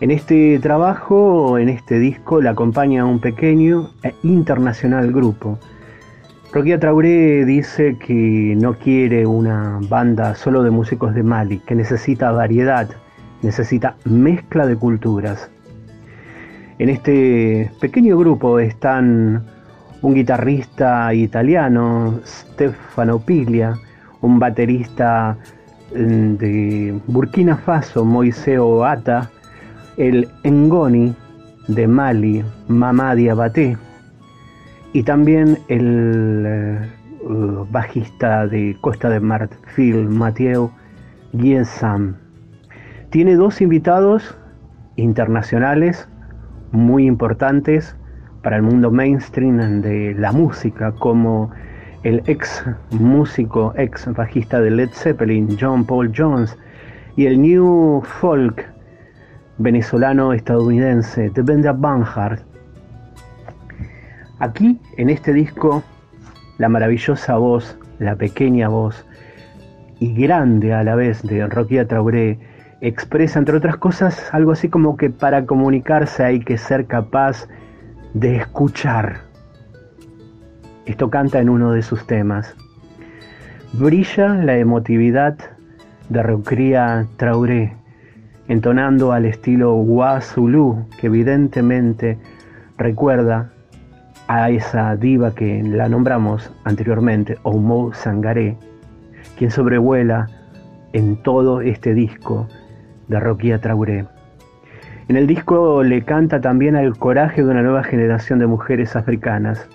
[0.00, 5.58] En este trabajo, en este disco, la acompaña un pequeño e internacional grupo.
[6.52, 12.32] Roquia Traoré dice que no quiere una banda solo de músicos de Mali, que necesita
[12.32, 12.88] variedad,
[13.42, 15.48] necesita mezcla de culturas.
[16.80, 19.44] En este pequeño grupo están
[20.02, 23.76] un guitarrista italiano, Stefano Piglia,
[24.20, 25.36] un baterista
[25.94, 29.30] mm, de Burkina Faso, Moiseo Ata,
[29.96, 31.14] el Ngoni
[31.68, 33.76] de Mali, Mamadi Abaté,
[34.92, 36.78] y también el eh,
[37.22, 40.70] uh, bajista de Costa de Marfil, Mateo
[41.32, 42.16] Guiensam.
[43.10, 44.36] Tiene dos invitados
[44.96, 46.08] internacionales
[46.72, 47.96] muy importantes
[48.42, 51.50] para el mundo mainstream de la música, como
[52.02, 56.56] el ex músico, ex bajista de Led Zeppelin, John Paul Jones,
[57.16, 58.64] y el new folk
[59.58, 62.49] venezolano estadounidense, de Benda Banhart.
[64.40, 65.82] Aquí, en este disco,
[66.56, 69.04] la maravillosa voz, la pequeña voz
[69.98, 72.38] y grande a la vez de Roquia Traoré
[72.80, 77.48] expresa, entre otras cosas, algo así como que para comunicarse hay que ser capaz
[78.14, 79.20] de escuchar.
[80.86, 82.56] Esto canta en uno de sus temas.
[83.74, 85.36] Brilla la emotividad
[86.08, 87.76] de Roquia Traoré,
[88.48, 92.18] entonando al estilo Guazulú, que evidentemente
[92.78, 93.52] recuerda
[94.32, 98.56] a esa diva que la nombramos anteriormente, Omo Sangaré,
[99.36, 100.28] quien sobrevuela
[100.92, 102.46] en todo este disco
[103.08, 104.06] de Roquia Traoré.
[105.08, 109.68] En el disco le canta también al coraje de una nueva generación de mujeres africanas.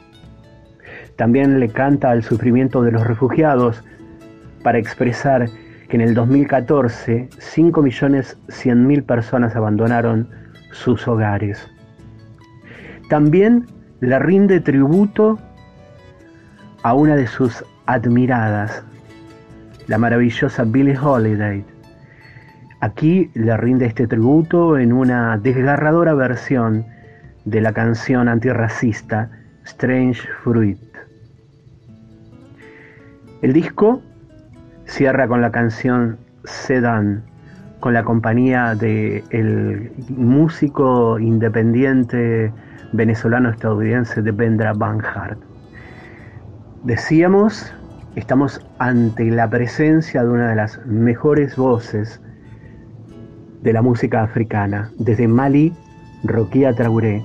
[1.17, 3.83] También le canta al sufrimiento de los refugiados
[4.63, 5.49] para expresar
[5.89, 10.29] que en el 2014 5.100.000 personas abandonaron
[10.71, 11.69] sus hogares.
[13.09, 13.65] También
[13.99, 15.39] le rinde tributo
[16.83, 18.83] a una de sus admiradas,
[19.87, 21.63] la maravillosa Billie Holiday.
[22.81, 26.85] Aquí le rinde este tributo en una desgarradora versión
[27.45, 29.29] de la canción antirracista
[29.63, 30.79] Strange Fruit.
[33.41, 34.01] El disco
[34.85, 37.23] cierra con la canción Sedan,
[37.79, 42.51] con la compañía de el músico independiente
[42.95, 45.39] venezolano-estadounidense de Vendra Banhart.
[46.83, 47.73] Decíamos,
[48.15, 52.21] estamos ante la presencia de una de las mejores voces
[53.61, 54.91] de la música africana.
[54.99, 55.73] Desde Mali,
[56.23, 57.23] Roquia Traoré.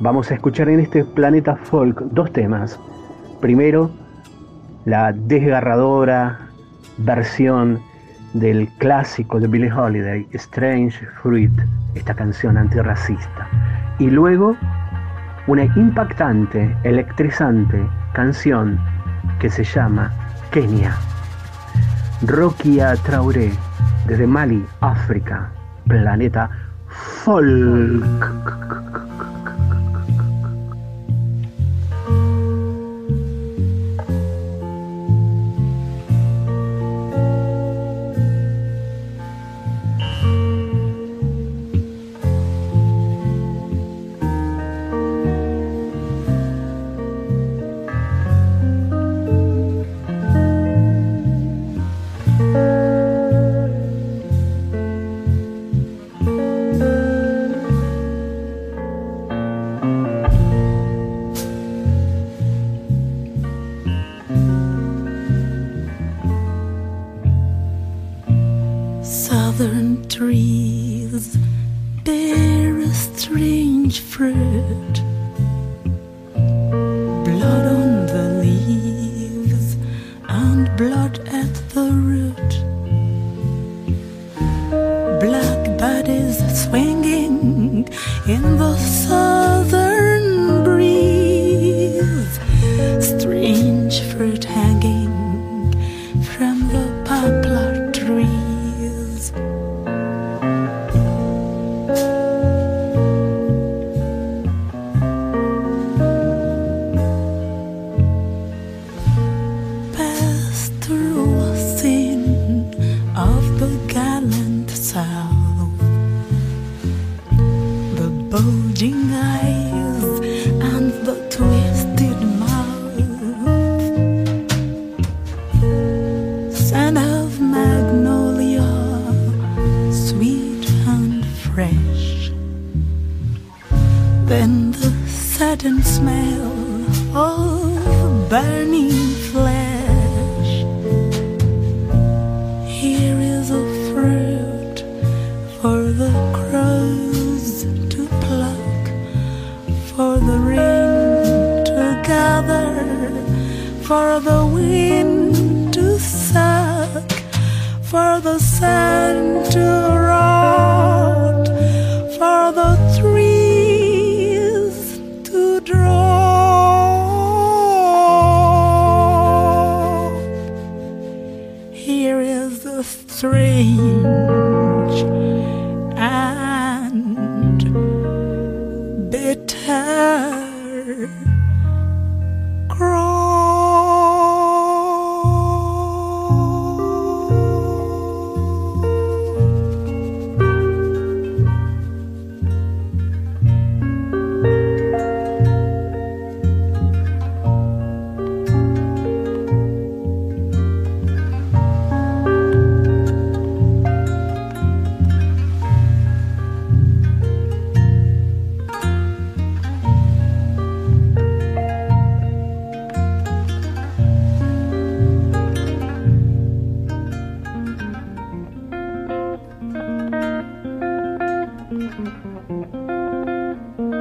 [0.00, 2.78] Vamos a escuchar en este planeta folk dos temas.
[3.40, 3.90] Primero,
[4.84, 6.38] la desgarradora
[6.98, 7.80] versión
[8.34, 11.52] del clásico de Billie Holiday, Strange Fruit,
[11.94, 13.48] esta canción antirracista.
[13.98, 14.56] Y luego,
[15.48, 18.78] una impactante, electrizante canción
[19.40, 20.12] que se llama
[20.50, 20.94] Kenia.
[22.26, 23.50] Roquia Traoré,
[24.06, 25.50] desde Mali, África,
[25.86, 26.50] planeta
[26.88, 28.97] folk.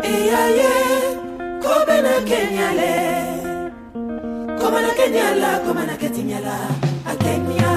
[0.08, 0.72] eyaye
[1.64, 2.94] kobe na kenyale
[4.60, 6.56] koma na kenyala koma na ketinyala
[7.12, 7.72] akenya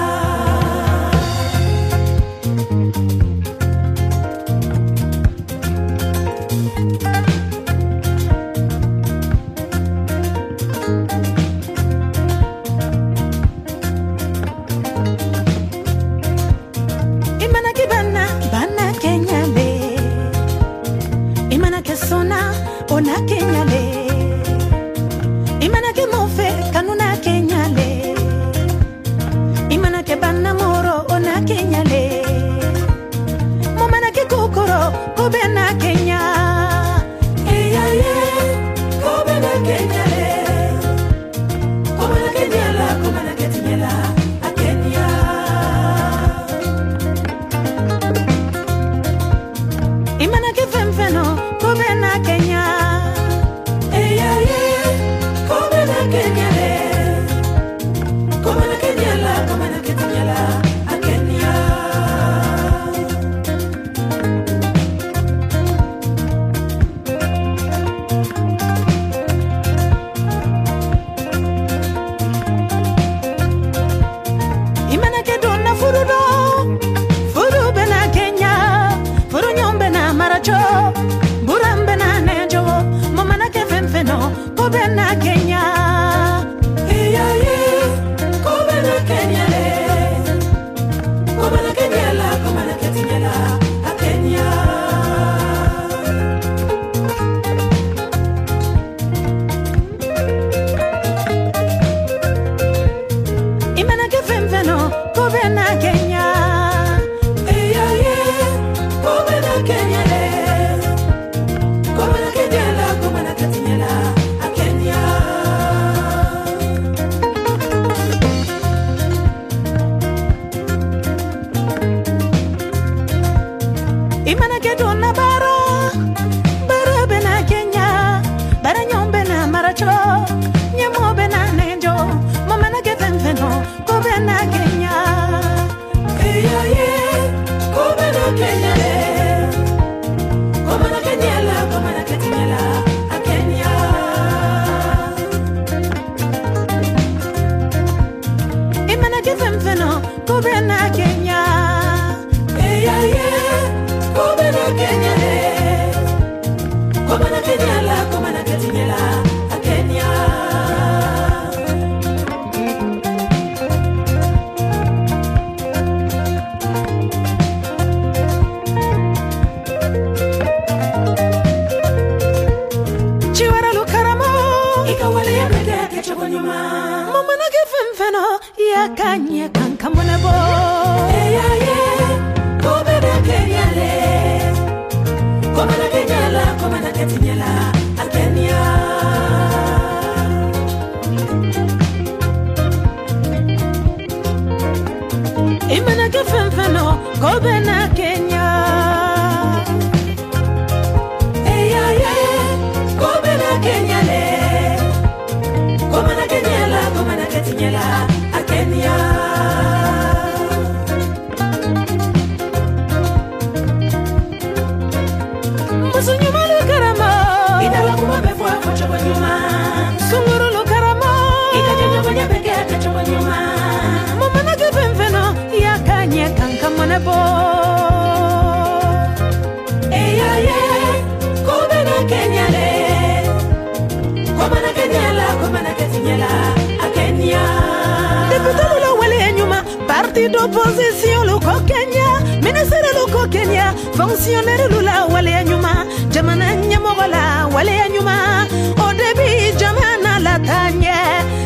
[239.91, 242.07] parti d'opposition luko kenya
[242.43, 243.65] minisiri luko kenya
[243.97, 245.79] fonctionnaire lu la waleya ɲuman
[246.13, 247.23] jamana ɲɛmɔgɔ la
[247.55, 248.47] waleya ɲuman
[248.83, 249.29] o de bi
[249.59, 250.97] jamana lata ɲɛ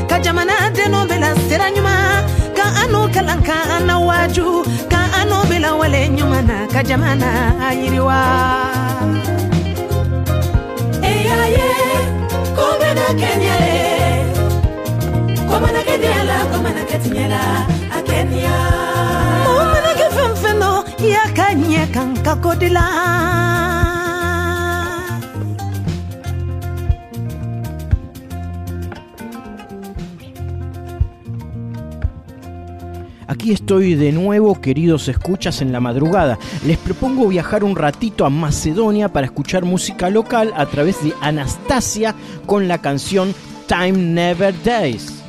[0.10, 2.24] ka jamana denw bɛla sira ɲuman
[2.58, 4.48] ka an n'u kalan ka an na waju
[4.92, 7.30] ka Kano bila wale nyumana kajamana
[7.68, 8.20] ayiriwa
[11.02, 11.70] Eyaye
[12.56, 13.76] kombe na kenyele
[15.50, 17.42] Komana kenyela komana ketinyela
[17.98, 18.58] akenya
[19.50, 20.72] Komana ke fenfeno
[21.02, 22.86] ya kanye kankakodila
[33.46, 36.40] Aquí estoy de nuevo, queridos escuchas en la madrugada.
[36.66, 42.16] Les propongo viajar un ratito a Macedonia para escuchar música local a través de Anastasia
[42.48, 43.36] con la canción
[43.68, 45.25] Time Never Dies.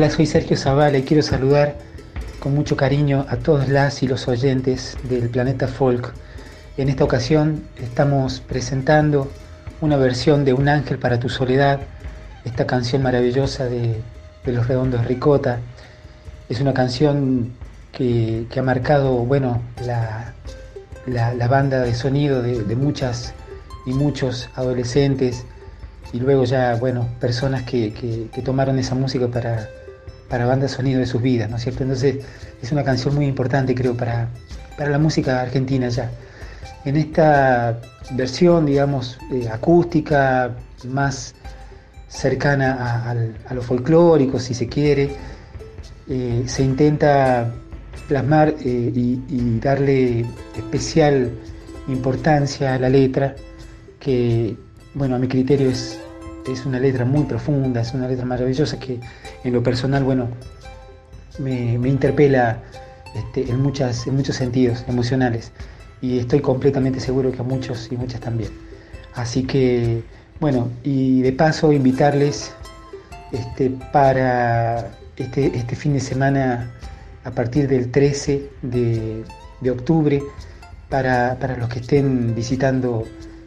[0.00, 1.74] Hola, soy Sergio Zavala y quiero saludar
[2.38, 6.14] con mucho cariño a todos las y los oyentes del Planeta Folk.
[6.78, 9.30] En esta ocasión estamos presentando
[9.82, 11.80] una versión de Un ángel para tu soledad,
[12.46, 14.00] esta canción maravillosa de,
[14.46, 15.58] de Los Redondos Ricota.
[16.48, 17.52] Es una canción
[17.92, 20.32] que, que ha marcado, bueno, la,
[21.06, 23.34] la, banda de sonido de, muchas
[23.84, 25.44] y muchos adolescentes
[26.14, 27.92] y luego ya, bueno, personas que-
[28.32, 29.68] que tomaron esa música para,
[30.30, 31.82] para banda sonido de sus vidas, ¿no es cierto?
[31.82, 32.16] Entonces
[32.62, 34.28] es una canción muy importante, creo, para,
[34.78, 36.10] para la música argentina ya.
[36.84, 37.80] En esta
[38.12, 40.52] versión, digamos, eh, acústica,
[40.88, 41.34] más
[42.08, 45.10] cercana a, a lo folclórico, si se quiere,
[46.08, 47.52] eh, se intenta
[48.08, 50.24] plasmar eh, y, y darle
[50.56, 51.30] especial
[51.88, 53.34] importancia a la letra,
[53.98, 54.56] que,
[54.94, 56.00] bueno, a mi criterio es,
[56.46, 59.00] es una letra muy profunda, es una letra maravillosa que
[59.44, 60.28] en lo personal, bueno,
[61.38, 62.62] me, interpela
[63.14, 65.52] este, en, muchas, en muchos sentidos emocionales
[66.00, 68.50] y estoy completamente seguro que a muchos y muchas también.
[69.14, 70.02] Así que,
[70.38, 72.52] bueno, y de paso invitarles
[73.32, 76.70] este, para este, este fin de semana
[77.24, 79.24] a partir del 13 de,
[79.60, 80.22] de octubre,
[80.88, 83.06] para, para los que estén visitando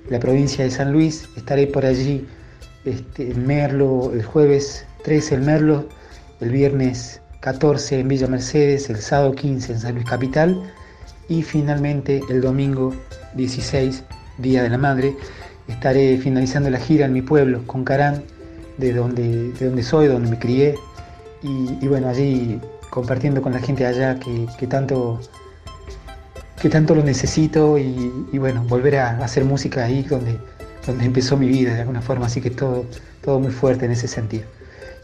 [0.09, 2.25] la provincia de San Luis, estaré por allí
[2.85, 5.87] este, Merlo el jueves 13 en Merlo,
[6.41, 10.61] el viernes 14 en Villa Mercedes, el sábado 15 en San Luis Capital
[11.29, 12.93] y finalmente el domingo
[13.35, 14.03] 16,
[14.37, 15.15] Día de la Madre,
[15.67, 18.23] estaré finalizando la gira en mi pueblo, Concarán,
[18.77, 20.75] de donde, de donde soy, donde me crié.
[21.41, 25.19] Y, bueno, allí compartiendo con la gente allá que, que tanto
[26.61, 30.39] que tanto lo necesito y bueno, volver a hacer música ahí donde,
[30.85, 32.85] donde empezó mi vida de alguna forma, así que todo,
[33.21, 34.45] todo muy fuerte en ese sentido.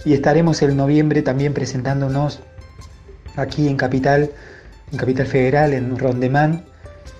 [0.05, 2.39] Y estaremos el noviembre también presentándonos
[3.35, 4.29] aquí en Capital,
[4.91, 6.65] en Capital Federal, en Rondemán,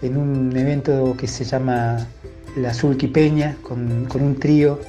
[0.02, 2.08] en un evento que se llama
[2.56, 4.80] La Zulki Peña, con, con un trío,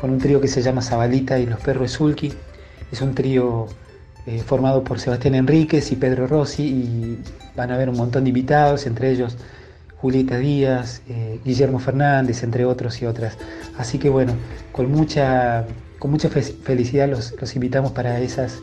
[0.00, 2.32] con un trío que se llama Zabalita y los Perros Zulki.
[2.90, 3.66] Es un trío
[4.26, 7.18] eh, formado por Sebastián Enríquez y Pedro Rossi y
[7.54, 9.36] van a haber un montón de invitados, entre ellos
[9.96, 13.36] Julieta Díaz, eh, Guillermo Fernández, entre otros y otras.
[13.78, 14.34] Así que bueno,
[14.72, 15.64] con mucha,
[15.98, 18.58] con mucha fe- felicidad los, los invitamos para esas,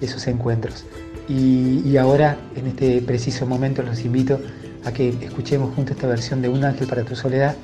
[0.00, 0.84] esos encuentros.
[1.28, 4.40] Y, ahora, en este preciso momento, los invito
[4.84, 7.54] a que escuchemos junto esta versión de Un ángel para tu soledad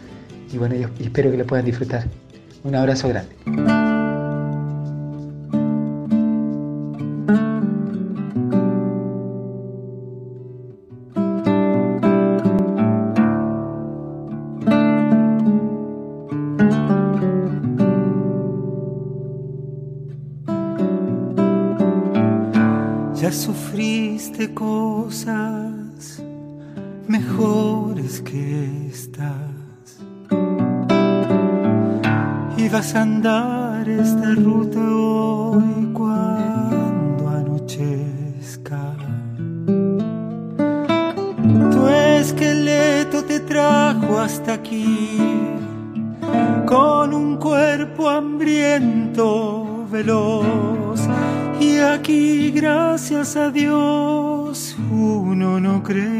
[0.52, 2.04] y bueno, espero que la puedan disfrutar.
[2.62, 3.75] Un abrazo grande.
[23.20, 26.22] Ya sufriste cosas
[27.08, 29.30] mejores que estas.
[32.58, 38.94] Y vas a andar esta ruta hoy cuando anochezca.
[41.72, 45.18] Tu esqueleto te trajo hasta aquí
[46.66, 50.85] con un cuerpo hambriento, veloz.
[51.80, 56.15] Aquí, gracias a Dios, uno no cree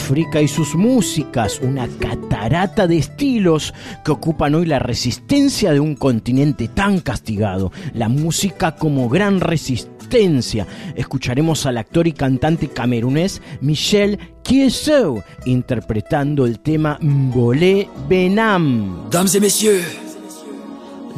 [0.00, 5.94] África y sus músicas, una catarata de estilos que ocupan hoy la resistencia de un
[5.94, 10.66] continente tan castigado, la música como gran resistencia.
[10.96, 19.10] Escucharemos al actor y cantante camerunés Michel Kieso interpretando el tema Mbolé Benam.
[19.10, 19.84] Dames et messieurs,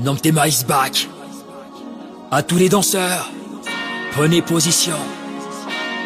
[0.03, 1.09] Nomtema is back.
[2.33, 3.31] À tous les danseurs,
[4.11, 4.97] prenez position.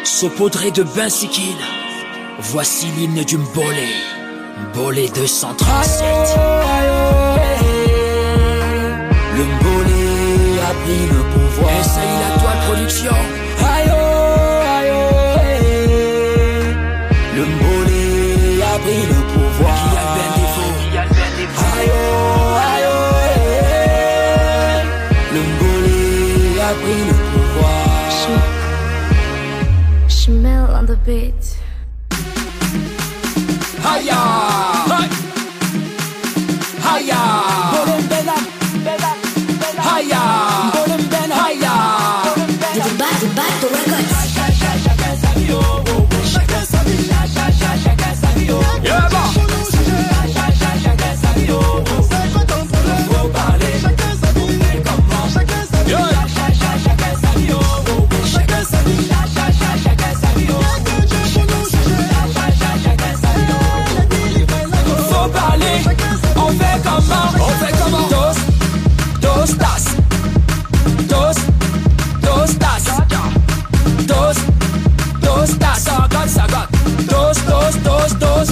[0.03, 1.57] Saupoudré de Bensikin,
[2.39, 3.87] voici l'hymne du Mbolé.
[4.73, 6.05] Mbolé 237.
[9.35, 11.71] Le Mbolé a pris le pouvoir.
[11.79, 13.36] Essaye la toile production.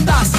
[0.05, 0.31] Tas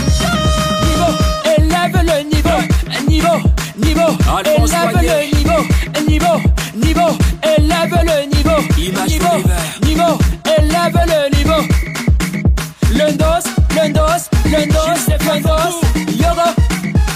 [0.87, 1.13] Niveau,
[1.57, 2.61] élève le niveau
[3.09, 3.39] Niveau,
[3.79, 4.11] niveau
[4.45, 5.63] Élève le niveau
[6.09, 6.37] Niveau,
[6.75, 7.13] niveau
[7.43, 8.61] Élève le niveau
[9.07, 9.37] Niveau,
[9.83, 10.19] niveau
[10.59, 11.63] Élève le niveau.
[12.93, 15.81] Le dos, le dos, le dos, le dos.
[16.23, 16.49] Yogo,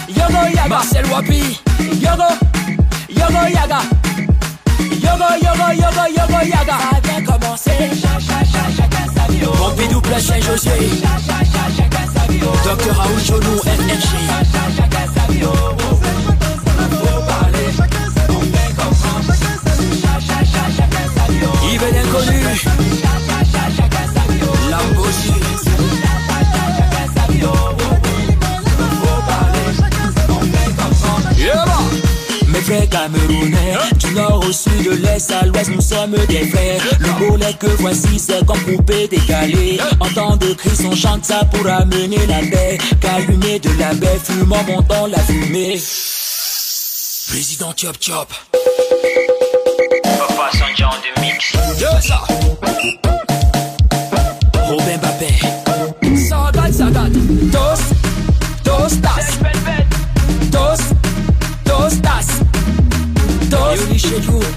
[0.08, 0.68] yogo yaga.
[0.68, 1.40] Marcel Wapi
[2.02, 2.30] Yogo,
[3.08, 3.80] yogo yaga.
[5.04, 6.76] Yogo, yogo, yogo, yogo yaga.
[6.78, 7.70] Ça a bien commencé
[9.46, 10.70] Pompidou, Place Saint-José
[12.64, 14.20] Docteur Raoul Jonou, NNG
[21.72, 23.09] Yves l'inconnu
[33.00, 36.82] camerounais, du nord au sud, de l'est à l'ouest, nous sommes des frères.
[36.98, 39.78] Le bolet que voici, c'est comme poupée décalée.
[40.00, 42.78] En temps de crise, on chante ça pour amener la paix.
[43.00, 45.80] Qu'allumer de la baie, fumant, montant la fumée.
[47.28, 48.28] Président Chop Chop.
[50.02, 51.52] Papa Sanjan de mix.
[51.78, 52.22] Yeah, ça.
[54.68, 56.26] Robin Mbappé.
[56.28, 57.10] Sagat, sagat.
[57.52, 57.80] Dos,
[58.64, 59.59] dos tas.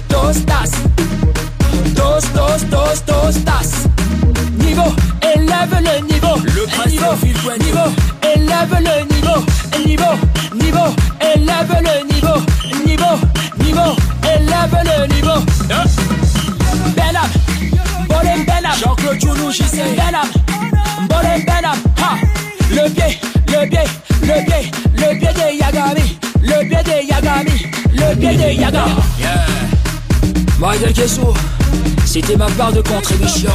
[0.08, 0.70] tostas.
[1.94, 3.88] Dos, dos, dos, tostas.
[4.58, 4.92] Niveau,
[5.22, 6.36] élève le niveau.
[6.44, 7.14] Le niveau,
[7.58, 7.90] niveau,
[8.22, 9.40] élève le niveau.
[9.86, 10.14] Niveau,
[10.54, 10.90] niveau,
[11.20, 12.38] élève le niveau.
[12.86, 13.16] Niveau,
[13.58, 15.40] niveau, élève le niveau.
[16.96, 17.30] Belle âme,
[18.08, 18.78] bonne belle âme.
[18.82, 19.82] Jean-Claude Junou, j'y sais.
[19.96, 21.82] Belle âme, bonne belle âme.
[21.98, 22.16] Ha,
[22.70, 23.18] le pied,
[23.48, 23.84] le pied,
[24.22, 26.18] le pied, le pied des Yagami.
[26.42, 28.92] Le pied des Yagami, le pied des Yagami.
[30.58, 31.34] Michael Kessou,
[32.04, 33.50] c'était ma part de contribution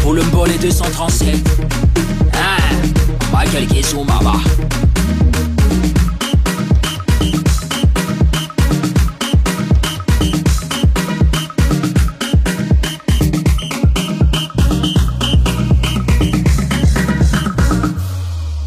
[0.00, 1.36] pour le Mbolé 237.
[2.34, 2.56] Hein,
[3.32, 4.40] Michael Kessou, maman.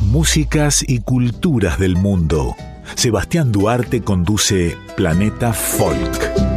[0.01, 2.55] Músicas y culturas del mundo.
[2.95, 6.54] Sebastián Duarte conduce Planeta Folk.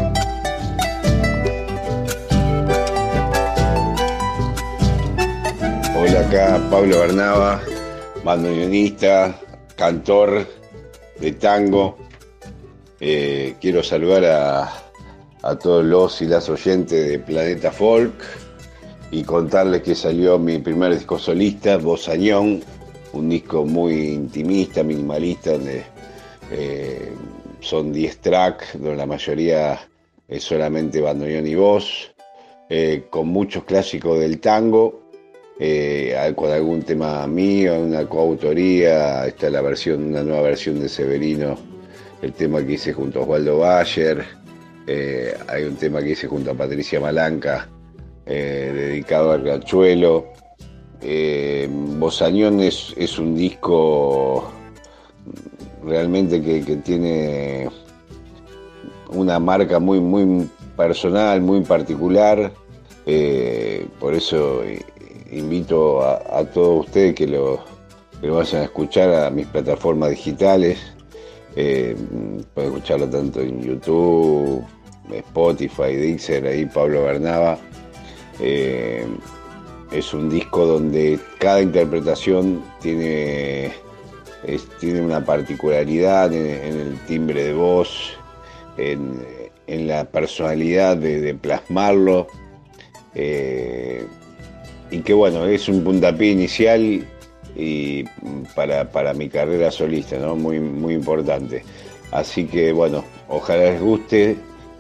[6.71, 7.63] Pablo Bernaba,
[8.25, 9.41] bandoneonista,
[9.77, 10.47] cantor
[11.19, 11.97] de tango.
[13.01, 18.23] Eh, quiero saludar a, todos los y las oyentes de Planeta Folk
[19.11, 22.63] y contarles que salió mi primer disco solista, Bosañón,
[23.13, 25.85] un disco muy intimista, minimalista, donde
[26.51, 27.13] eh,
[27.61, 29.81] son 10 tracks, donde la mayoría
[30.29, 32.15] es solamente bandoneón y voz,
[32.69, 35.08] eh, con muchos clásicos del tango,
[35.59, 41.57] eh, con algún tema mío, una coautoría, está la versión, una nueva versión de Severino,
[42.23, 44.25] el tema que hice junto a Osvaldo Bayer,
[44.91, 47.69] eh, hay un tema que hice junto a Patricia Malanca,
[48.25, 50.29] eh, dedicado al Gachuelo.
[51.03, 54.51] Eh, Bosañón es, es un disco
[55.85, 57.69] realmente que, que tiene
[59.11, 62.51] una marca muy, muy personal, muy particular.
[64.01, 64.63] Por eso
[65.31, 67.61] invito a, todos ustedes que lo,
[68.23, 70.79] vayan a escuchar a mis plataformas digitales.
[71.57, 71.97] Eh,
[72.55, 74.65] pueden escucharlo tanto en YouTube,
[75.11, 77.59] Spotify, Dixer, ahí Pablo Bernaba.
[78.41, 79.07] Eh,
[79.91, 83.73] es un disco donde cada interpretación tiene,
[84.79, 88.13] tiene una particularidad en, el timbre de voz,
[88.77, 89.27] en,
[89.67, 92.27] la personalidad de, de plasmarlo.
[93.15, 94.07] eh,
[94.91, 97.05] y que bueno, es un puntapié inicial
[97.57, 98.05] y
[98.55, 100.37] para, para mi carrera solista, ¿no?
[100.37, 101.65] Muy, muy importante.
[102.11, 104.37] Así que bueno, ojalá les guste.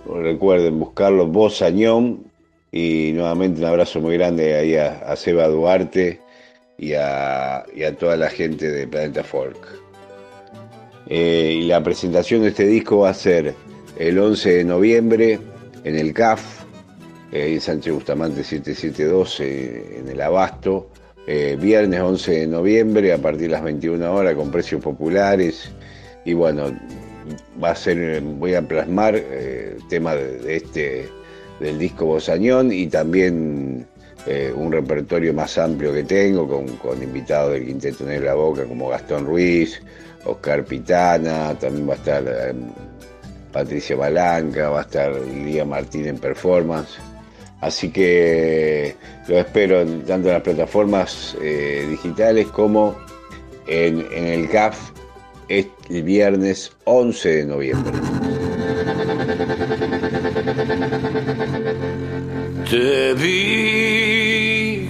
[0.06, 2.24] Recuerden buscarlo Voz Añón
[2.72, 6.20] y nuevamente un abrazo muy grande ahí a, a Seba Duarte
[6.78, 9.58] y a, y a toda la gente de Planeta Folk.
[11.08, 13.54] Eh, y la presentación de este disco va a ser
[13.98, 15.40] el 11 de noviembre
[15.84, 16.57] en el CAF,
[17.32, 20.90] eh, en Sánchez Bustamante 772, eh, en el Abasto.
[21.26, 25.70] Eh, viernes 11 de noviembre a partir de las 21 horas con precios populares.
[26.24, 26.72] Y bueno,
[27.62, 31.08] va a ser, voy a plasmar eh, el tema de, este,
[31.60, 33.86] del disco Bosañón y también
[34.26, 36.48] eh, un repertorio más amplio que tengo
[36.78, 39.80] con, invitados del Quinteto Negro La Boca como Gastón Ruiz,
[40.24, 42.54] Oscar Pitana, también va a estar eh,
[43.52, 46.98] Patricia Balanca, va a estar Lía Martín en performance.
[47.60, 48.94] Así que
[49.26, 52.96] lo espero tanto en las plataformas eh, digitales como
[53.66, 54.90] en, en el CAF
[55.48, 57.92] el viernes 11 de noviembre.
[62.70, 64.88] Te vi,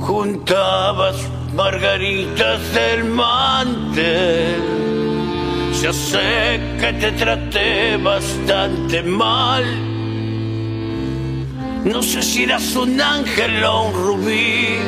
[0.00, 1.16] juntabas
[1.54, 4.62] margaritas del mantel.
[5.80, 9.95] Ya sé que te traté bastante mal.
[11.86, 14.78] No sé si eras un ángel o un rubí.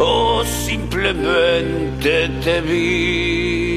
[0.00, 3.67] O simplemente te vi.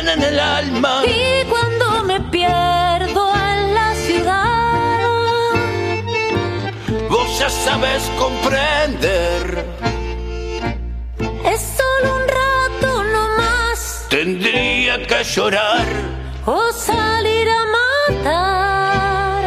[0.00, 1.02] En el alma.
[1.06, 4.98] Y cuando me pierdo en la ciudad,
[7.08, 9.64] Vos ya sabes comprender.
[11.52, 14.06] es solo un rato nomás.
[14.10, 15.86] Tendría que llorar.
[16.46, 17.64] O salir a
[18.22, 19.42] matar.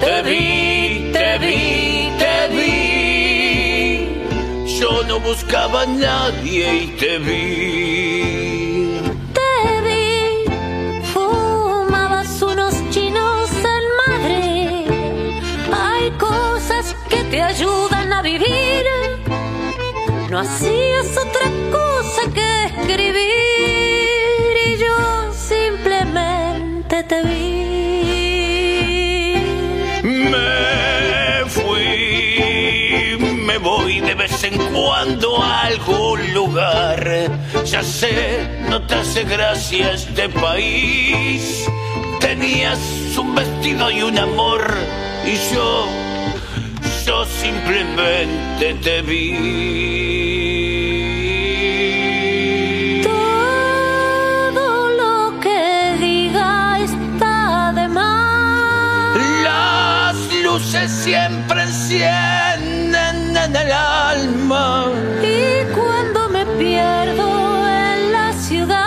[0.00, 4.78] Te vi, te vi, te vi.
[4.78, 6.86] Yo no buscaba a nadie y.
[6.98, 7.77] Te vi.
[20.30, 23.28] No hacías otra cosa que escribir
[24.66, 27.48] y yo simplemente te vi.
[30.02, 37.30] Me fui, me voy de vez en cuando a algún lugar.
[37.64, 41.66] Ya sé, no te hace gracia este país.
[42.20, 42.78] Tenías
[43.16, 44.62] un vestido y un amor
[45.24, 45.86] y yo,
[47.06, 50.07] yo simplemente te vi.
[61.08, 64.92] Siempre encienden en el alma.
[65.22, 67.28] Y cuando me pierdo
[67.66, 68.84] en la ciudad,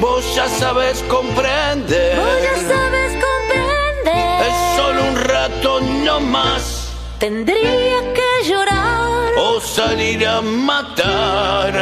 [0.00, 2.16] Vos ya sabes comprender.
[2.16, 4.46] vos ya sabes comprender.
[4.48, 6.88] Es solo un rato no más.
[7.18, 9.32] Tendría que llorar.
[9.36, 11.72] O salir a matar.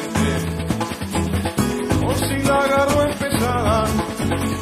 [2.06, 3.84] O si la agarro empezada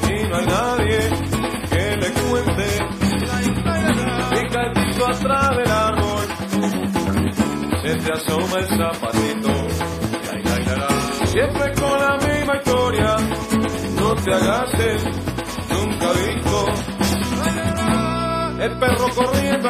[0.09, 0.99] y no hay nadie
[1.71, 2.67] que le cuente.
[4.33, 6.27] Y caldito atrás del árbol
[7.83, 9.69] se te asoma el zapatito.
[11.27, 11.68] Siempre
[14.25, 15.05] te agaches,
[15.71, 16.67] nunca visto.
[18.61, 19.69] El perro corriendo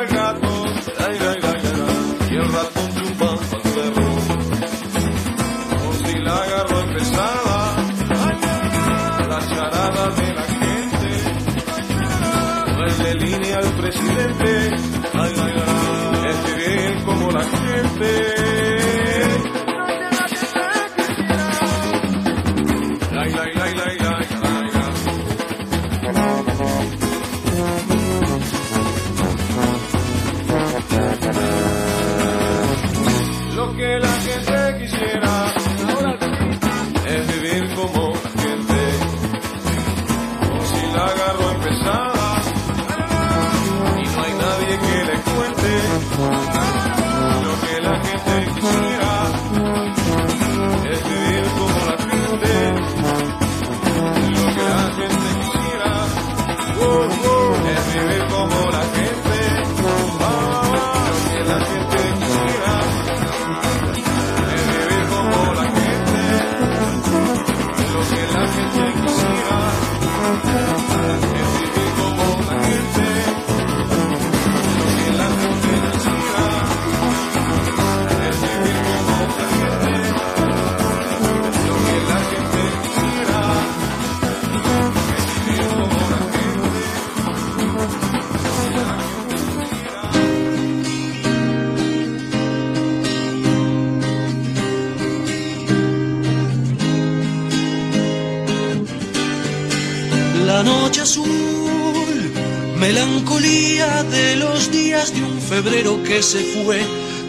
[105.48, 106.78] febrero que se fue,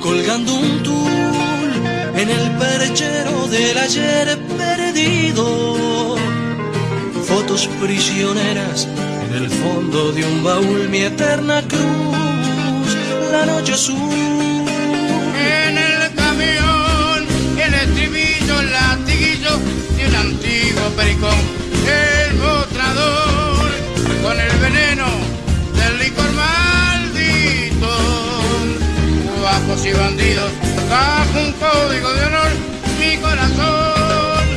[0.01, 1.71] colgando un tul
[2.15, 6.17] en el perchero del ayer perdido.
[7.23, 8.87] fotos prisioneras
[9.25, 12.89] en el fondo de un baúl, mi eterna cruz,
[13.31, 14.65] la noche azul.
[15.61, 17.19] En el camión,
[17.65, 19.53] el estribillo, el latiguillo
[19.95, 21.39] de un antiguo pericón.
[21.87, 23.69] El mostrador
[24.23, 24.78] con el veneno
[29.71, 30.51] Y bandidos,
[30.89, 32.49] bajo un código de honor,
[32.99, 34.47] mi corazón.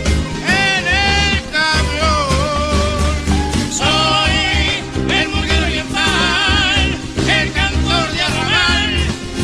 [0.48, 2.28] En el camión,
[3.70, 4.34] soy
[5.14, 6.96] el murguero oriental,
[7.28, 8.96] el cantor de arrabal,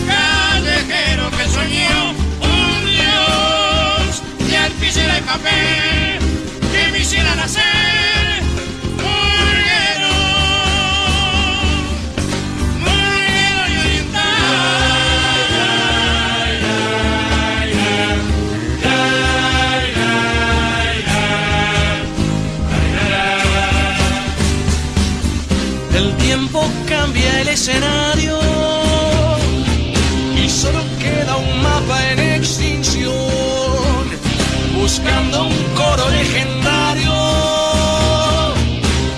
[0.08, 2.10] callejero que soñó
[2.42, 6.18] un dios de alpicera y papel
[6.72, 8.17] que me hiciera nacer.
[30.36, 33.12] Y solo queda un mapa en extinción,
[34.80, 37.12] buscando un coro legendario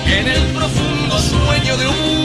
[0.04, 2.19] en el profundo sueño de un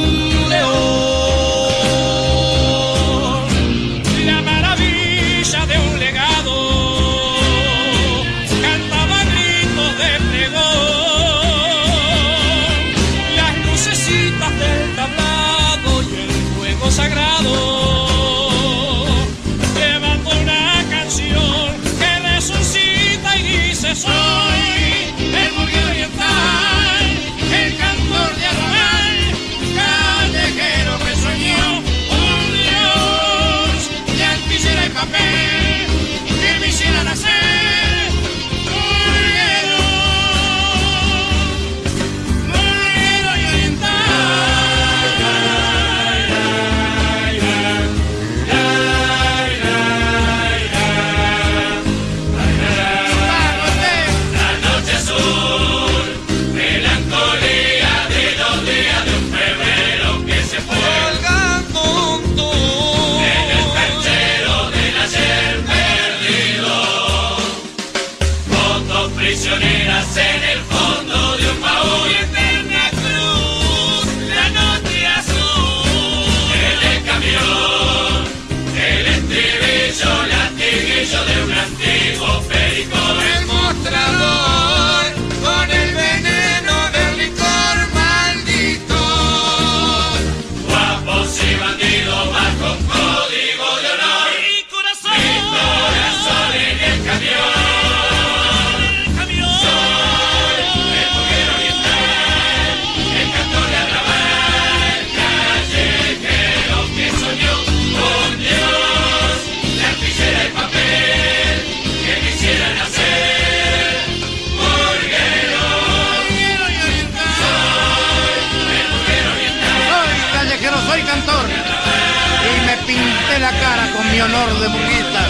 [124.22, 125.22] honor de murguista.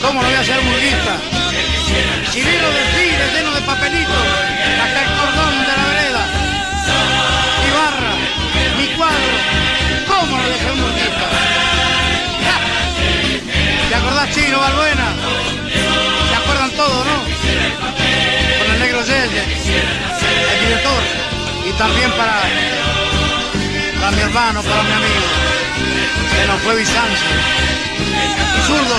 [0.00, 1.16] ¿Cómo lo voy a hacer murguista?
[2.30, 4.26] Si vino desfile lleno de papelitos,
[4.82, 6.22] hasta el cordón de la vereda.
[7.62, 8.14] Mi barra,
[8.78, 9.36] mi cuadro,
[10.06, 11.26] ¿cómo lo voy a hacer murguista?
[12.46, 12.56] ¡Ja!
[13.88, 15.08] ¿Te acordás, Chino Balbuena?
[16.28, 17.18] ¿Se acuerdan todos, no?
[18.58, 19.42] Con el negro Yeye,
[20.52, 21.02] el director,
[21.68, 22.40] y también para,
[24.00, 25.53] para mi hermano, para mi amigo,
[26.34, 27.28] que nos fue Bizancio.
[28.66, 28.98] Zurdo,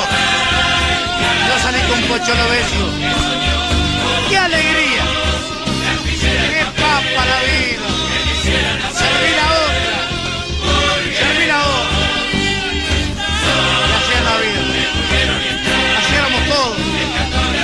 [1.48, 2.86] yo salí con Pocholo Besio.
[4.30, 5.04] ¡Qué alegría!
[6.50, 7.88] ¡Qué papa la vida!
[9.00, 9.98] Serví la otra,
[11.20, 12.04] serví la otra.
[13.98, 14.62] Así es la vida.
[16.00, 16.78] Así éramos todos.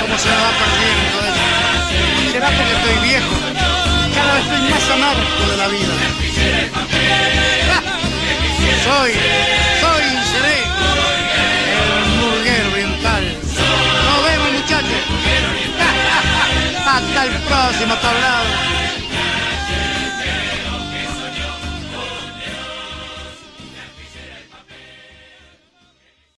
[0.02, 1.44] ¿Cómo se me va perdiendo eso?
[2.32, 3.34] ¿Será porque estoy viejo?
[4.14, 5.94] Cada vez estoy más amargo de la vida.
[8.84, 9.12] Soy,
[9.80, 10.58] soy, seré
[11.78, 13.24] el murguero oriental.
[14.04, 15.02] Nos vemos muchachos.
[16.86, 18.81] Hasta el próximo tablao.